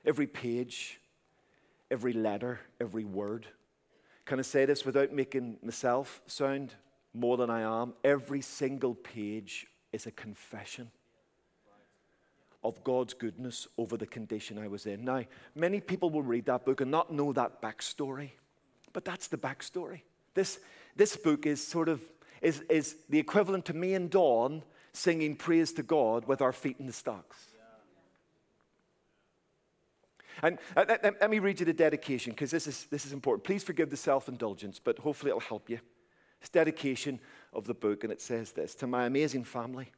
[0.06, 1.02] Every page,
[1.90, 3.48] every letter, every word.
[4.26, 6.76] Can I say this without making myself sound
[7.12, 7.94] more than I am?
[8.04, 10.92] Every single page is a confession
[12.64, 15.06] of God's goodness over the condition I was in.
[15.06, 15.24] Now,
[15.56, 18.32] many people will read that book and not know that backstory,
[18.95, 20.03] but that's the backstory.
[20.36, 20.58] This,
[20.95, 22.01] this book is sort of
[22.41, 26.77] is, is the equivalent to me and Dawn singing praise to God with our feet
[26.79, 27.47] in the stocks.
[30.41, 33.43] And uh, let me read you the dedication because this is, this is important.
[33.43, 35.79] Please forgive the self indulgence, but hopefully it'll help you.
[36.39, 37.19] It's dedication
[37.51, 39.91] of the book, and it says this To my amazing family,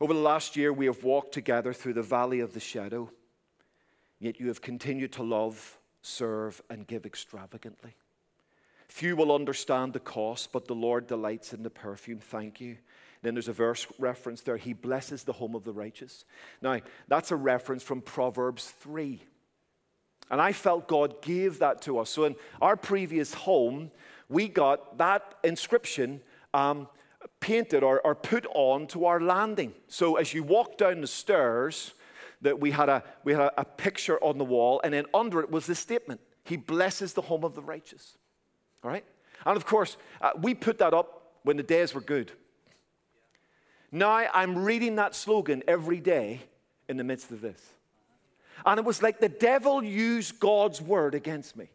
[0.00, 3.10] over the last year we have walked together through the valley of the shadow,
[4.18, 7.94] yet you have continued to love, serve, and give extravagantly.
[8.88, 12.18] Few will understand the cost, but the Lord delights in the perfume.
[12.18, 12.78] Thank you.
[13.22, 14.56] Then there's a verse reference there.
[14.56, 16.24] He blesses the home of the righteous.
[16.62, 19.20] Now, that's a reference from Proverbs 3.
[20.30, 22.10] And I felt God gave that to us.
[22.10, 23.90] So in our previous home,
[24.28, 26.20] we got that inscription
[26.54, 26.88] um,
[27.40, 29.72] painted or, or put on to our landing.
[29.88, 31.94] So as you walk down the stairs,
[32.42, 35.40] that we had a we had a, a picture on the wall, and then under
[35.40, 38.16] it was this statement: He blesses the home of the righteous.
[38.82, 39.04] All right?
[39.44, 42.32] And of course, uh, we put that up when the days were good.
[43.90, 46.42] Now I'm reading that slogan every day
[46.88, 47.60] in the midst of this.
[48.66, 51.70] And it was like the devil used God's word against me.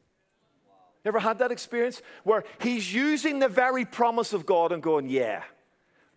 [1.06, 5.44] Ever had that experience where he's using the very promise of God and going, yeah,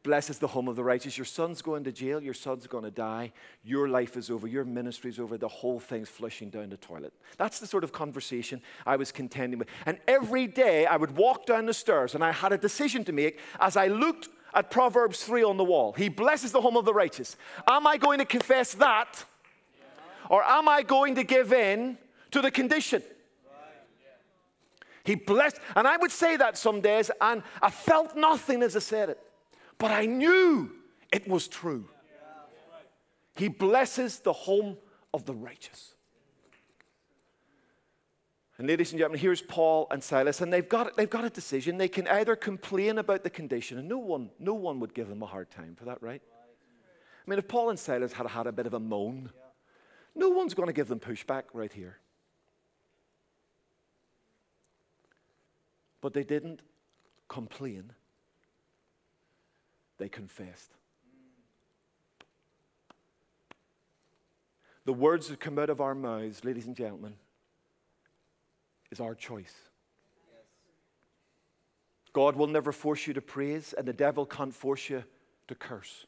[0.07, 1.19] Blessed is the home of the righteous.
[1.19, 2.23] Your son's going to jail.
[2.23, 3.33] Your son's going to die.
[3.65, 4.47] Your life is over.
[4.47, 5.37] Your ministry's over.
[5.37, 7.13] The whole thing's flushing down the toilet.
[7.39, 9.67] That's the sort of conversation I was contending with.
[9.85, 13.13] And every day I would walk down the stairs and I had a decision to
[13.13, 15.93] make as I looked at Proverbs 3 on the wall.
[15.95, 17.37] He blesses the home of the righteous.
[17.67, 19.25] Am I going to confess that?
[20.31, 21.99] Or am I going to give in
[22.31, 23.03] to the condition?
[25.03, 28.81] He blessed, and I would say that some days, and I felt nothing as I
[28.81, 29.21] said it
[29.79, 30.71] but I knew
[31.13, 31.89] it was true.
[33.35, 34.77] He blesses the home
[35.13, 35.95] of the righteous.
[38.59, 41.77] And ladies and gentlemen, here's Paul and Silas, and they've got, they've got a decision.
[41.77, 45.23] They can either complain about the condition, and no one, no one would give them
[45.23, 46.23] a hard time for that, right?
[46.25, 49.31] I mean, if Paul and Silas had had a bit of a moan,
[50.15, 51.99] no one's going to give them pushback right here.
[56.01, 56.61] But they didn't
[57.29, 57.93] complain
[59.99, 60.73] they confessed.
[64.85, 67.15] The words that come out of our mouths, ladies and gentlemen,
[68.91, 69.55] is our choice.
[72.13, 75.05] God will never force you to praise, and the devil can't force you
[75.49, 76.07] to curse.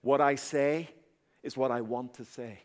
[0.00, 0.88] What I say
[1.42, 2.60] is what I want to say.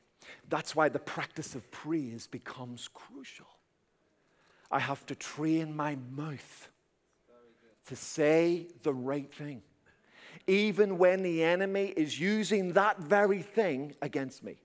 [0.47, 3.47] That's why the practice of praise becomes crucial.
[4.71, 6.69] I have to train my mouth
[7.87, 9.61] to say the right thing,
[10.47, 14.57] even when the enemy is using that very thing against me.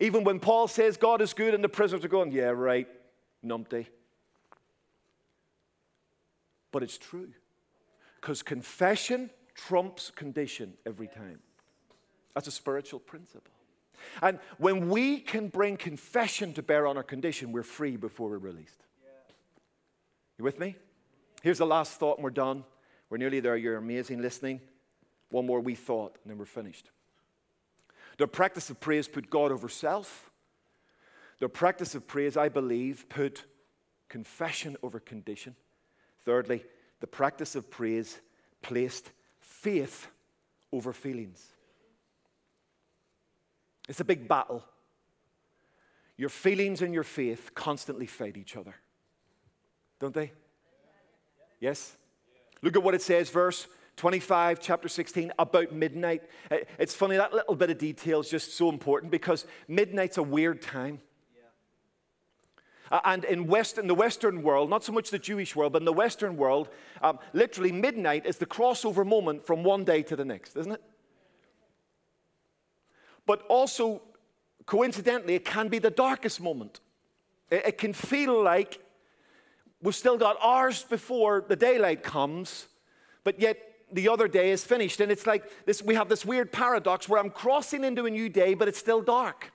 [0.00, 2.88] Even when Paul says God is good and the prisoners are going, yeah, right,
[3.44, 3.86] numpty.
[6.72, 7.28] But it's true.
[8.20, 11.38] Because confession trumps condition every time.
[12.34, 13.52] That's a spiritual principle.
[14.20, 18.38] And when we can bring confession to bear on our condition, we're free before we're
[18.38, 18.82] released.
[20.36, 20.74] You with me?
[21.44, 22.64] Here's the last thought, and we're done.
[23.10, 23.54] We're nearly there.
[23.54, 24.62] You're amazing listening.
[25.28, 26.88] One more wee thought, and then we're finished.
[28.16, 30.30] The practice of praise put God over self.
[31.40, 33.44] The practice of praise, I believe, put
[34.08, 35.54] confession over condition.
[36.24, 36.64] Thirdly,
[37.00, 38.20] the practice of praise
[38.62, 40.08] placed faith
[40.72, 41.46] over feelings.
[43.86, 44.64] It's a big battle.
[46.16, 48.76] Your feelings and your faith constantly fight each other,
[50.00, 50.32] don't they?
[51.64, 51.96] Yes?
[52.60, 56.22] Look at what it says, verse 25, chapter 16, about midnight.
[56.50, 60.22] Uh, it's funny, that little bit of detail is just so important because midnight's a
[60.22, 61.00] weird time.
[62.92, 65.80] Uh, and in, West, in the Western world, not so much the Jewish world, but
[65.80, 66.68] in the Western world,
[67.00, 70.82] um, literally midnight is the crossover moment from one day to the next, isn't it?
[73.24, 74.02] But also,
[74.66, 76.80] coincidentally, it can be the darkest moment.
[77.48, 78.83] It, it can feel like
[79.84, 82.66] we've still got hours before the daylight comes,
[83.22, 83.58] but yet
[83.92, 85.00] the other day is finished.
[85.00, 88.28] And it's like this, we have this weird paradox where I'm crossing into a new
[88.28, 89.52] day, but it's still dark.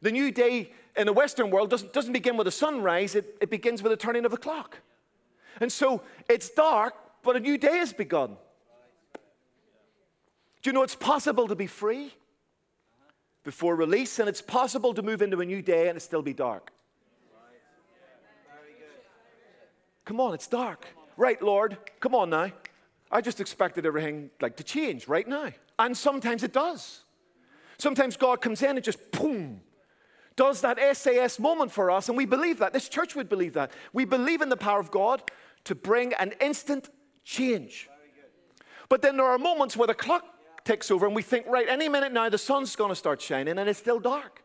[0.00, 3.50] The new day in the Western world doesn't, doesn't begin with a sunrise, it, it
[3.50, 4.78] begins with the turning of the clock.
[5.60, 8.36] And so it's dark, but a new day has begun.
[10.62, 12.14] Do you know it's possible to be free
[13.42, 16.32] before release, and it's possible to move into a new day and it still be
[16.32, 16.70] dark?
[20.10, 20.88] Come on, it's dark.
[21.16, 22.50] Right, Lord, come on now.
[23.12, 25.52] I just expected everything like to change right now.
[25.78, 27.04] And sometimes it does.
[27.78, 29.60] Sometimes God comes in and just boom,
[30.34, 32.72] does that SAS moment for us, and we believe that.
[32.72, 33.70] This church would believe that.
[33.92, 35.22] We believe in the power of God
[35.62, 36.90] to bring an instant
[37.22, 37.88] change.
[38.88, 40.24] But then there are moments where the clock
[40.64, 43.58] ticks over and we think, right, any minute now the sun's going to start shining
[43.58, 44.42] and it's still dark.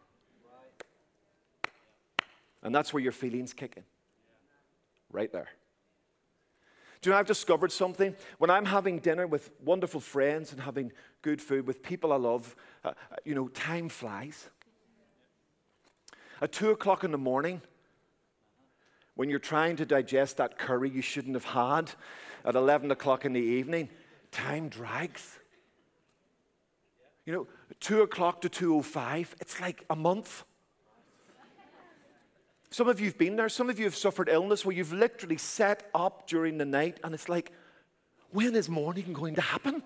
[2.61, 3.83] And that's where your feelings kick in.
[5.15, 5.47] Right there.
[6.99, 8.13] Do you know, I've discovered something.
[8.37, 10.91] When I'm having dinner with wonderful friends and having
[11.21, 12.53] good food with people I love,
[12.83, 12.91] uh,
[13.23, 14.49] you know, time flies.
[16.41, 17.61] At two o'clock in the morning,
[19.15, 21.91] when you're trying to digest that curry you shouldn't have had
[22.43, 23.87] at 11 o'clock in the evening,
[24.31, 25.39] time drags.
[27.25, 27.47] You know,
[27.79, 30.43] 2 o'clock to 2.05, it's like a month.
[32.75, 33.47] Some of you have been there.
[33.47, 37.13] Some of you have suffered illness where you've literally set up during the night and
[37.13, 37.53] it's like,
[38.31, 39.81] when is morning going to happen?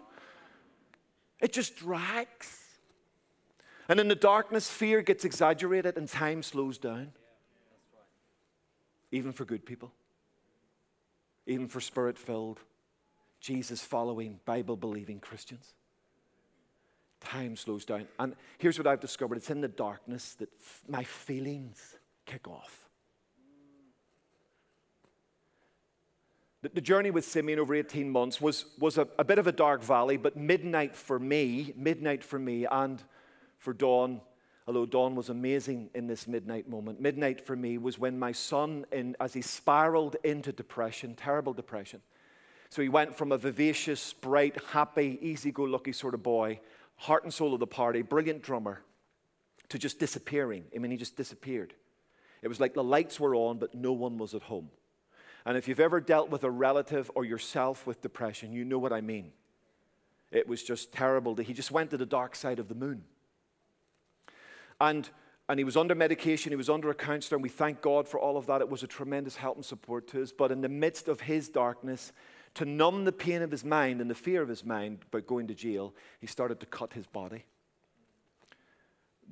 [1.40, 2.58] It just drags.
[3.88, 7.12] And in the darkness, fear gets exaggerated and time slows down.
[9.12, 9.92] Even for good people,
[11.46, 12.60] even for spirit filled,
[13.40, 15.76] Jesus following, Bible believing Christians.
[17.22, 18.08] Time slows down.
[18.18, 20.50] And here's what I've discovered it's in the darkness that
[20.88, 21.99] my feelings
[22.30, 22.88] kick off.
[26.62, 29.82] The, journey with Simeon over 18 months was, was a, a bit of a dark
[29.82, 33.02] valley, but midnight for me, midnight for me, and
[33.58, 34.20] for Dawn,
[34.68, 37.00] although Dawn was amazing in this midnight moment.
[37.00, 42.02] Midnight for me was when my son, in, as he spiraled into depression, terrible depression.
[42.70, 46.60] So he went from a vivacious, bright, happy, easy go lucky sort of boy,
[46.98, 48.82] heart and soul of the party, brilliant drummer,
[49.70, 50.66] to just disappearing.
[50.76, 51.74] I mean, he just disappeared.
[52.42, 54.70] It was like the lights were on, but no one was at home.
[55.46, 58.94] And if you've ever dealt with a relative or yourself with depression, you know what
[58.94, 59.32] I mean.
[60.32, 61.36] It was just terrible.
[61.36, 63.04] He just went to the dark side of the moon.
[64.80, 65.10] And,
[65.48, 68.20] and he was under medication, he was under a counselor, and we thank God for
[68.20, 68.62] all of that.
[68.62, 70.32] It was a tremendous help and support to us.
[70.32, 72.12] But in the midst of his darkness,
[72.56, 75.48] to numb the pain of his mind and the fear of his mind about going
[75.48, 77.46] to jail, he started to cut his body.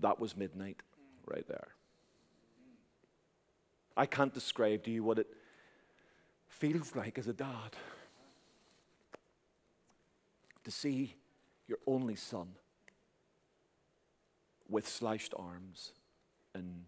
[0.02, 0.82] That was midnight
[1.26, 1.70] right there.
[3.98, 5.28] I can't describe to you what it
[6.48, 7.76] feels like as a dad
[10.64, 11.16] to see
[11.68, 12.50] your only son
[14.70, 15.94] with slashed arms
[16.54, 16.86] and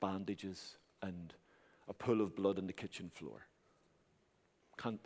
[0.00, 1.34] bandages and
[1.88, 3.46] a pool of blood on the kitchen floor.
[4.78, 5.00] Can't,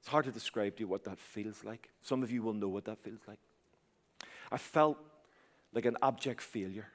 [0.00, 1.90] it's hard to describe to you what that feels like.
[2.02, 3.38] Some of you will know what that feels like.
[4.50, 4.98] I felt
[5.72, 6.88] like an abject failure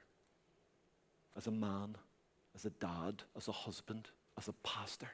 [1.36, 1.96] as a man
[2.58, 5.08] as a dad, as a husband, as a pastor.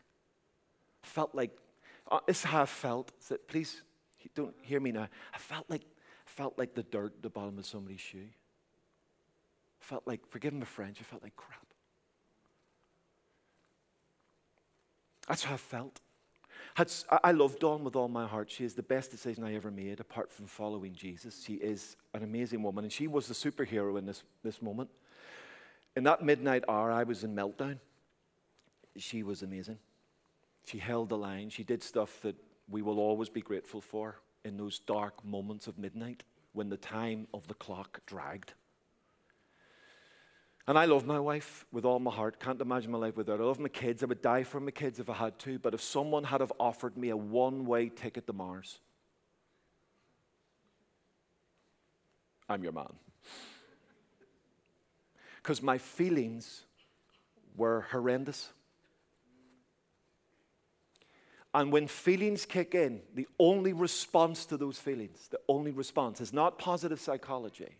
[1.02, 1.50] Felt like,
[2.10, 3.12] uh, this is how I felt.
[3.18, 3.82] So please
[4.34, 5.08] don't hear me now.
[5.34, 5.82] I felt like,
[6.24, 8.28] felt like the dirt at the bottom of somebody's shoe.
[9.80, 11.66] Felt like, forgive my French, I felt like crap.
[15.28, 16.00] That's how I felt.
[17.22, 18.50] I love Dawn with all my heart.
[18.50, 21.44] She is the best decision I ever made, apart from following Jesus.
[21.44, 24.90] She is an amazing woman, and she was the superhero in this, this moment.
[25.96, 27.78] In that midnight hour, I was in meltdown.
[28.96, 29.78] She was amazing.
[30.66, 31.50] She held the line.
[31.50, 32.36] She did stuff that
[32.68, 36.22] we will always be grateful for in those dark moments of midnight
[36.52, 38.54] when the time of the clock dragged.
[40.66, 42.40] And I love my wife with all my heart.
[42.40, 43.44] Can't imagine my life without her.
[43.44, 44.02] I love my kids.
[44.02, 45.58] I would die for my kids if I had to.
[45.58, 48.78] But if someone had have offered me a one-way ticket to Mars,
[52.48, 52.94] I'm your man.
[55.44, 56.62] Because my feelings
[57.54, 58.48] were horrendous.
[61.52, 66.32] And when feelings kick in, the only response to those feelings, the only response is
[66.32, 67.76] not positive psychology.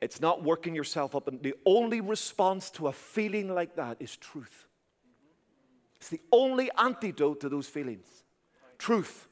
[0.00, 1.28] It's not working yourself up.
[1.28, 4.68] And the only response to a feeling like that is truth.
[5.96, 8.06] It's the only antidote to those feelings.
[8.78, 9.28] Truth.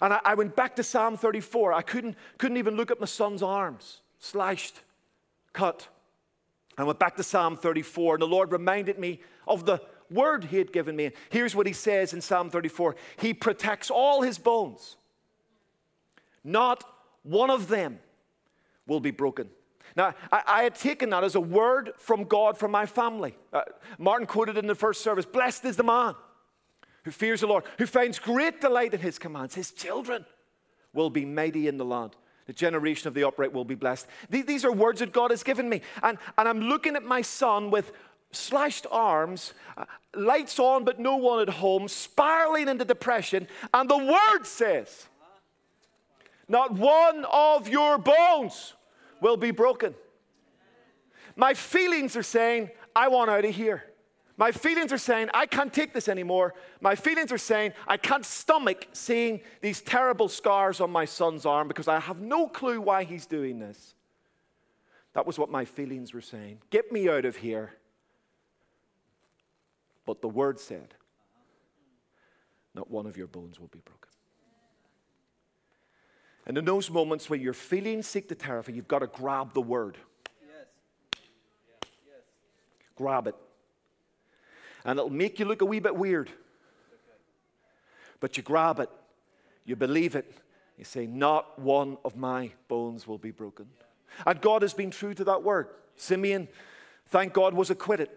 [0.00, 1.74] And I, I, went back to Psalm 34.
[1.74, 4.80] I couldn't, couldn't even look at my son's arms, slashed,
[5.54, 5.88] cut.
[6.76, 9.80] I went back to Psalm 34, and the Lord reminded me of the
[10.10, 11.12] word He had given me.
[11.30, 14.96] Here's what He says in Psalm 34 He protects all His bones,
[16.42, 16.84] not
[17.22, 18.00] one of them
[18.86, 19.48] will be broken.
[19.96, 23.36] Now, I, I, had taken that as a word from God for my family.
[23.52, 23.62] Uh,
[23.98, 26.14] Martin quoted in the first service Blessed is the man
[27.04, 29.54] who fears the Lord, who finds great delight in his commands.
[29.54, 30.24] His children
[30.92, 32.16] will be mighty in the land.
[32.46, 34.06] The generation of the upright will be blessed.
[34.28, 35.80] These are words that God has given me.
[36.02, 37.92] And, and I'm looking at my son with
[38.32, 39.84] slashed arms, uh,
[40.14, 43.48] lights on, but no one at home, spiraling into depression.
[43.72, 45.06] And the word says,
[46.48, 48.74] Not one of your bones
[49.20, 49.94] will be broken.
[51.36, 53.84] My feelings are saying, I want out of here.
[54.36, 56.54] My feelings are saying, I can't take this anymore.
[56.80, 61.68] My feelings are saying, I can't stomach seeing these terrible scars on my son's arm
[61.68, 63.94] because I have no clue why he's doing this.
[65.12, 66.58] That was what my feelings were saying.
[66.70, 67.74] Get me out of here.
[70.04, 70.94] But the word said,
[72.74, 74.00] Not one of your bones will be broken.
[76.46, 79.62] And in those moments where your feelings seek to terrify, you've got to grab the
[79.62, 79.96] word.
[80.42, 80.66] Yes.
[82.06, 82.22] Yes.
[82.96, 83.36] Grab it.
[84.84, 86.30] And it'll make you look a wee bit weird.
[88.20, 88.90] But you grab it,
[89.64, 90.32] you believe it,
[90.78, 93.66] you say, Not one of my bones will be broken.
[94.26, 95.68] And God has been true to that word.
[95.96, 96.48] Simeon,
[97.08, 98.10] thank God, was acquitted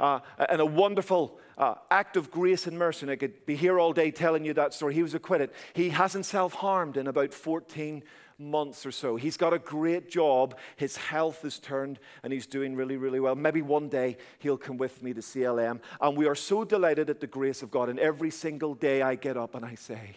[0.00, 3.02] uh, and a wonderful uh, act of grace and mercy.
[3.02, 4.94] And I could be here all day telling you that story.
[4.94, 5.50] He was acquitted.
[5.72, 8.02] He hasn't self harmed in about 14
[8.38, 9.16] months or so.
[9.16, 10.56] He's got a great job.
[10.76, 13.34] His health is turned and he's doing really, really well.
[13.34, 15.80] Maybe one day he'll come with me to CLM.
[16.00, 17.88] And we are so delighted at the grace of God.
[17.88, 20.16] And every single day I get up and I say,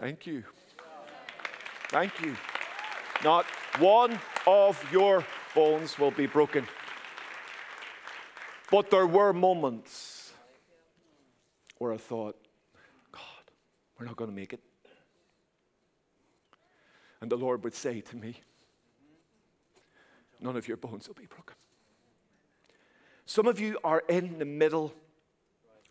[0.00, 0.44] Thank you.
[1.88, 2.34] Thank you.
[3.22, 3.44] Not
[3.78, 6.66] one of your bones will be broken.
[8.70, 10.32] But there were moments
[11.78, 12.36] where I thought,
[13.12, 13.22] God,
[13.98, 14.60] we're not going to make it.
[17.20, 18.40] And the Lord would say to me,
[20.42, 21.56] None of your bones will be broken.
[23.26, 24.94] Some of you are in the middle,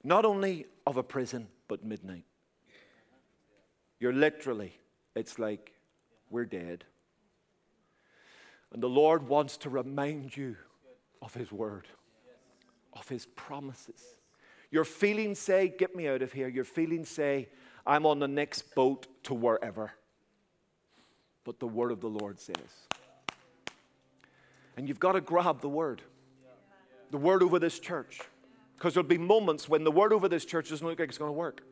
[0.03, 2.25] not only of a prison, but midnight.
[3.99, 4.73] You're literally,
[5.15, 5.71] it's like,
[6.31, 6.83] we're dead.
[8.73, 10.55] And the Lord wants to remind you
[11.21, 11.87] of His word
[12.93, 14.17] of his promises.
[14.71, 16.47] Your feelings say, Get me out of here.
[16.47, 17.49] Your feelings say,
[17.85, 19.91] I'm on the next boat to wherever.
[21.43, 22.57] But the word of the Lord says.
[24.77, 26.01] And you've got to grab the word,
[27.11, 28.21] the word over this church.
[28.75, 31.29] Because there'll be moments when the word over this church doesn't look like it's going
[31.29, 31.63] to work.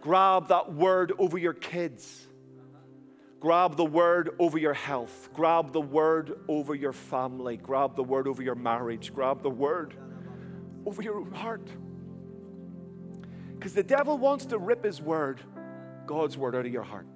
[0.00, 2.26] Grab that word over your kids.
[3.40, 5.30] Grab the word over your health.
[5.34, 7.56] Grab the word over your family.
[7.56, 9.12] Grab the word over your marriage.
[9.12, 9.94] Grab the word
[10.86, 11.68] over your heart.
[13.54, 15.40] Because the devil wants to rip his word,
[16.06, 17.06] God's word, out of your heart.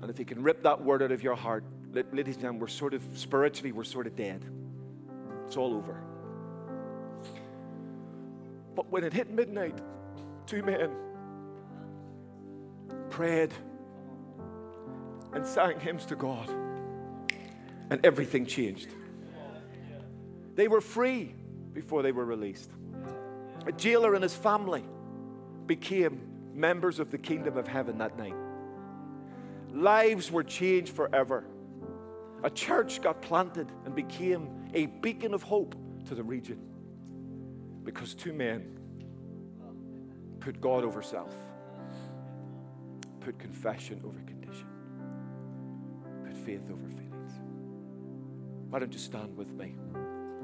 [0.00, 2.68] And if he can rip that word out of your heart, ladies and gentlemen, we're
[2.68, 4.44] sort of spiritually, we're sort of dead.
[5.46, 6.00] It's all over.
[8.74, 9.76] But when it hit midnight,
[10.46, 10.90] two men
[13.10, 13.52] prayed
[15.32, 16.48] and sang hymns to God.
[17.90, 18.94] And everything changed.
[20.54, 21.34] They were free
[21.72, 22.70] before they were released.
[23.66, 24.84] A jailer and his family
[25.66, 26.20] became
[26.54, 28.34] members of the kingdom of heaven that night.
[29.72, 31.44] Lives were changed forever.
[32.42, 35.74] A church got planted and became a beacon of hope
[36.06, 36.60] to the region
[37.84, 38.78] because two men
[40.40, 41.34] put God over self,
[43.20, 44.38] put confession over condition
[46.28, 47.32] put faith over feelings.
[48.70, 49.74] Why don't you stand with me?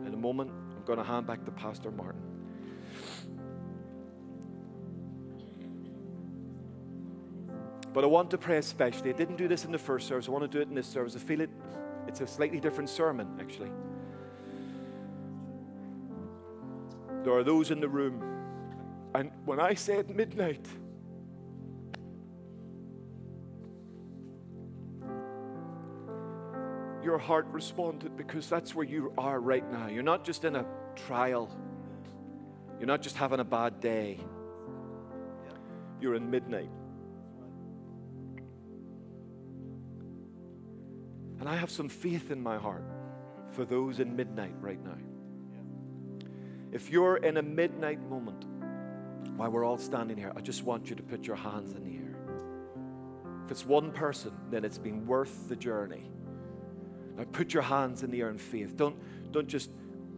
[0.06, 2.22] In a moment, I'm going to hand back to Pastor Martin.
[7.94, 9.10] But I want to pray especially.
[9.10, 10.26] I didn't do this in the first service.
[10.26, 11.14] I want to do it in this service.
[11.14, 11.50] I feel it,
[12.08, 13.70] it's a slightly different sermon, actually.
[17.22, 18.20] There are those in the room,
[19.14, 20.66] and when I said midnight,
[27.02, 29.86] your heart responded because that's where you are right now.
[29.86, 30.66] You're not just in a
[31.06, 31.48] trial,
[32.78, 34.18] you're not just having a bad day,
[36.00, 36.70] you're in midnight.
[41.44, 42.86] And I have some faith in my heart
[43.50, 44.96] for those in midnight right now.
[46.72, 48.46] If you're in a midnight moment,
[49.36, 51.96] while we're all standing here, I just want you to put your hands in the
[51.98, 52.16] air.
[53.44, 56.10] If it's one person, then it's been worth the journey.
[57.14, 58.74] Now put your hands in the air in faith.
[58.74, 58.96] Don't,
[59.30, 59.68] don't just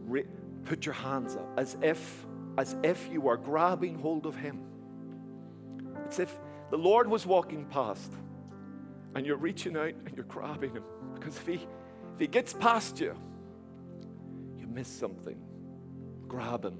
[0.05, 0.27] re-
[0.63, 2.25] put your hands up as if,
[2.57, 4.61] as if you are grabbing hold of Him.
[6.05, 6.33] It's if
[6.71, 8.13] the Lord was walking past
[9.17, 10.83] and you're reaching out and you're grabbing Him.
[11.15, 13.15] Because if He, if he gets past you,
[14.55, 15.39] you miss something.
[16.27, 16.77] Grab Him.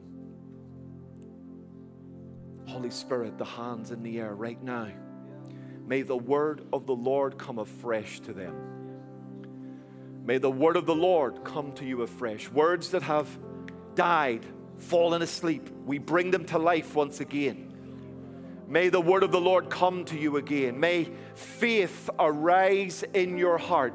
[2.68, 4.92] Holy Spirit, the hands in the air right now.
[5.88, 8.54] May the word of the Lord come afresh to them.
[10.24, 12.52] May the word of the Lord come to you afresh.
[12.52, 13.28] Words that have
[13.96, 14.46] died,
[14.78, 17.66] fallen asleep, we bring them to life once again.
[18.68, 20.78] May the word of the Lord come to you again.
[20.78, 23.93] May faith arise in your heart.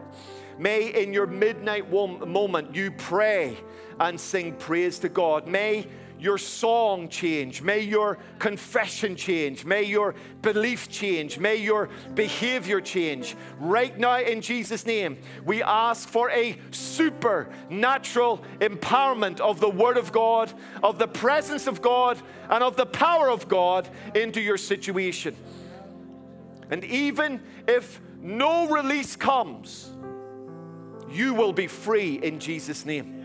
[0.58, 3.58] May in your midnight moment you pray
[4.00, 5.46] and sing praise to God.
[5.46, 5.86] May
[6.22, 7.62] your song change.
[7.62, 9.64] May your confession change.
[9.64, 11.38] May your belief change.
[11.38, 13.34] May your behavior change.
[13.58, 20.12] Right now, in Jesus' name, we ask for a supernatural empowerment of the Word of
[20.12, 20.52] God,
[20.82, 25.36] of the presence of God, and of the power of God into your situation.
[26.70, 29.90] And even if no release comes,
[31.10, 33.21] you will be free in Jesus' name.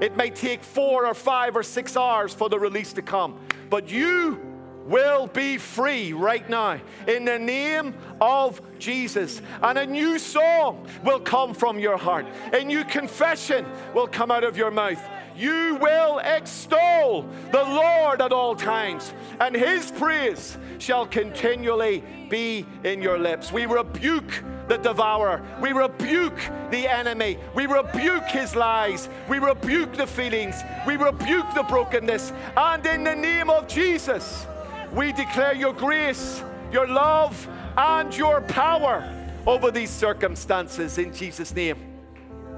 [0.00, 3.38] It may take four or five or six hours for the release to come,
[3.70, 4.40] but you
[4.86, 9.42] will be free right now in the name of Jesus.
[9.62, 14.44] And a new song will come from your heart, a new confession will come out
[14.44, 15.02] of your mouth.
[15.38, 17.22] You will extol
[17.52, 23.52] the Lord at all times, and his praise shall continually be in your lips.
[23.52, 25.40] We rebuke the devourer.
[25.62, 26.36] We rebuke
[26.70, 27.38] the enemy.
[27.54, 29.08] We rebuke his lies.
[29.28, 30.56] We rebuke the feelings.
[30.84, 32.32] We rebuke the brokenness.
[32.56, 34.44] And in the name of Jesus,
[34.92, 39.08] we declare your grace, your love, and your power
[39.46, 41.78] over these circumstances in Jesus' name.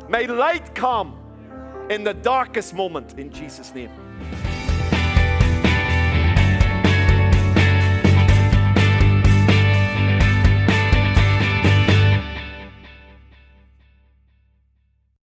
[0.08, 1.19] May light come
[1.90, 3.90] in the darkest moment in Jesus' name.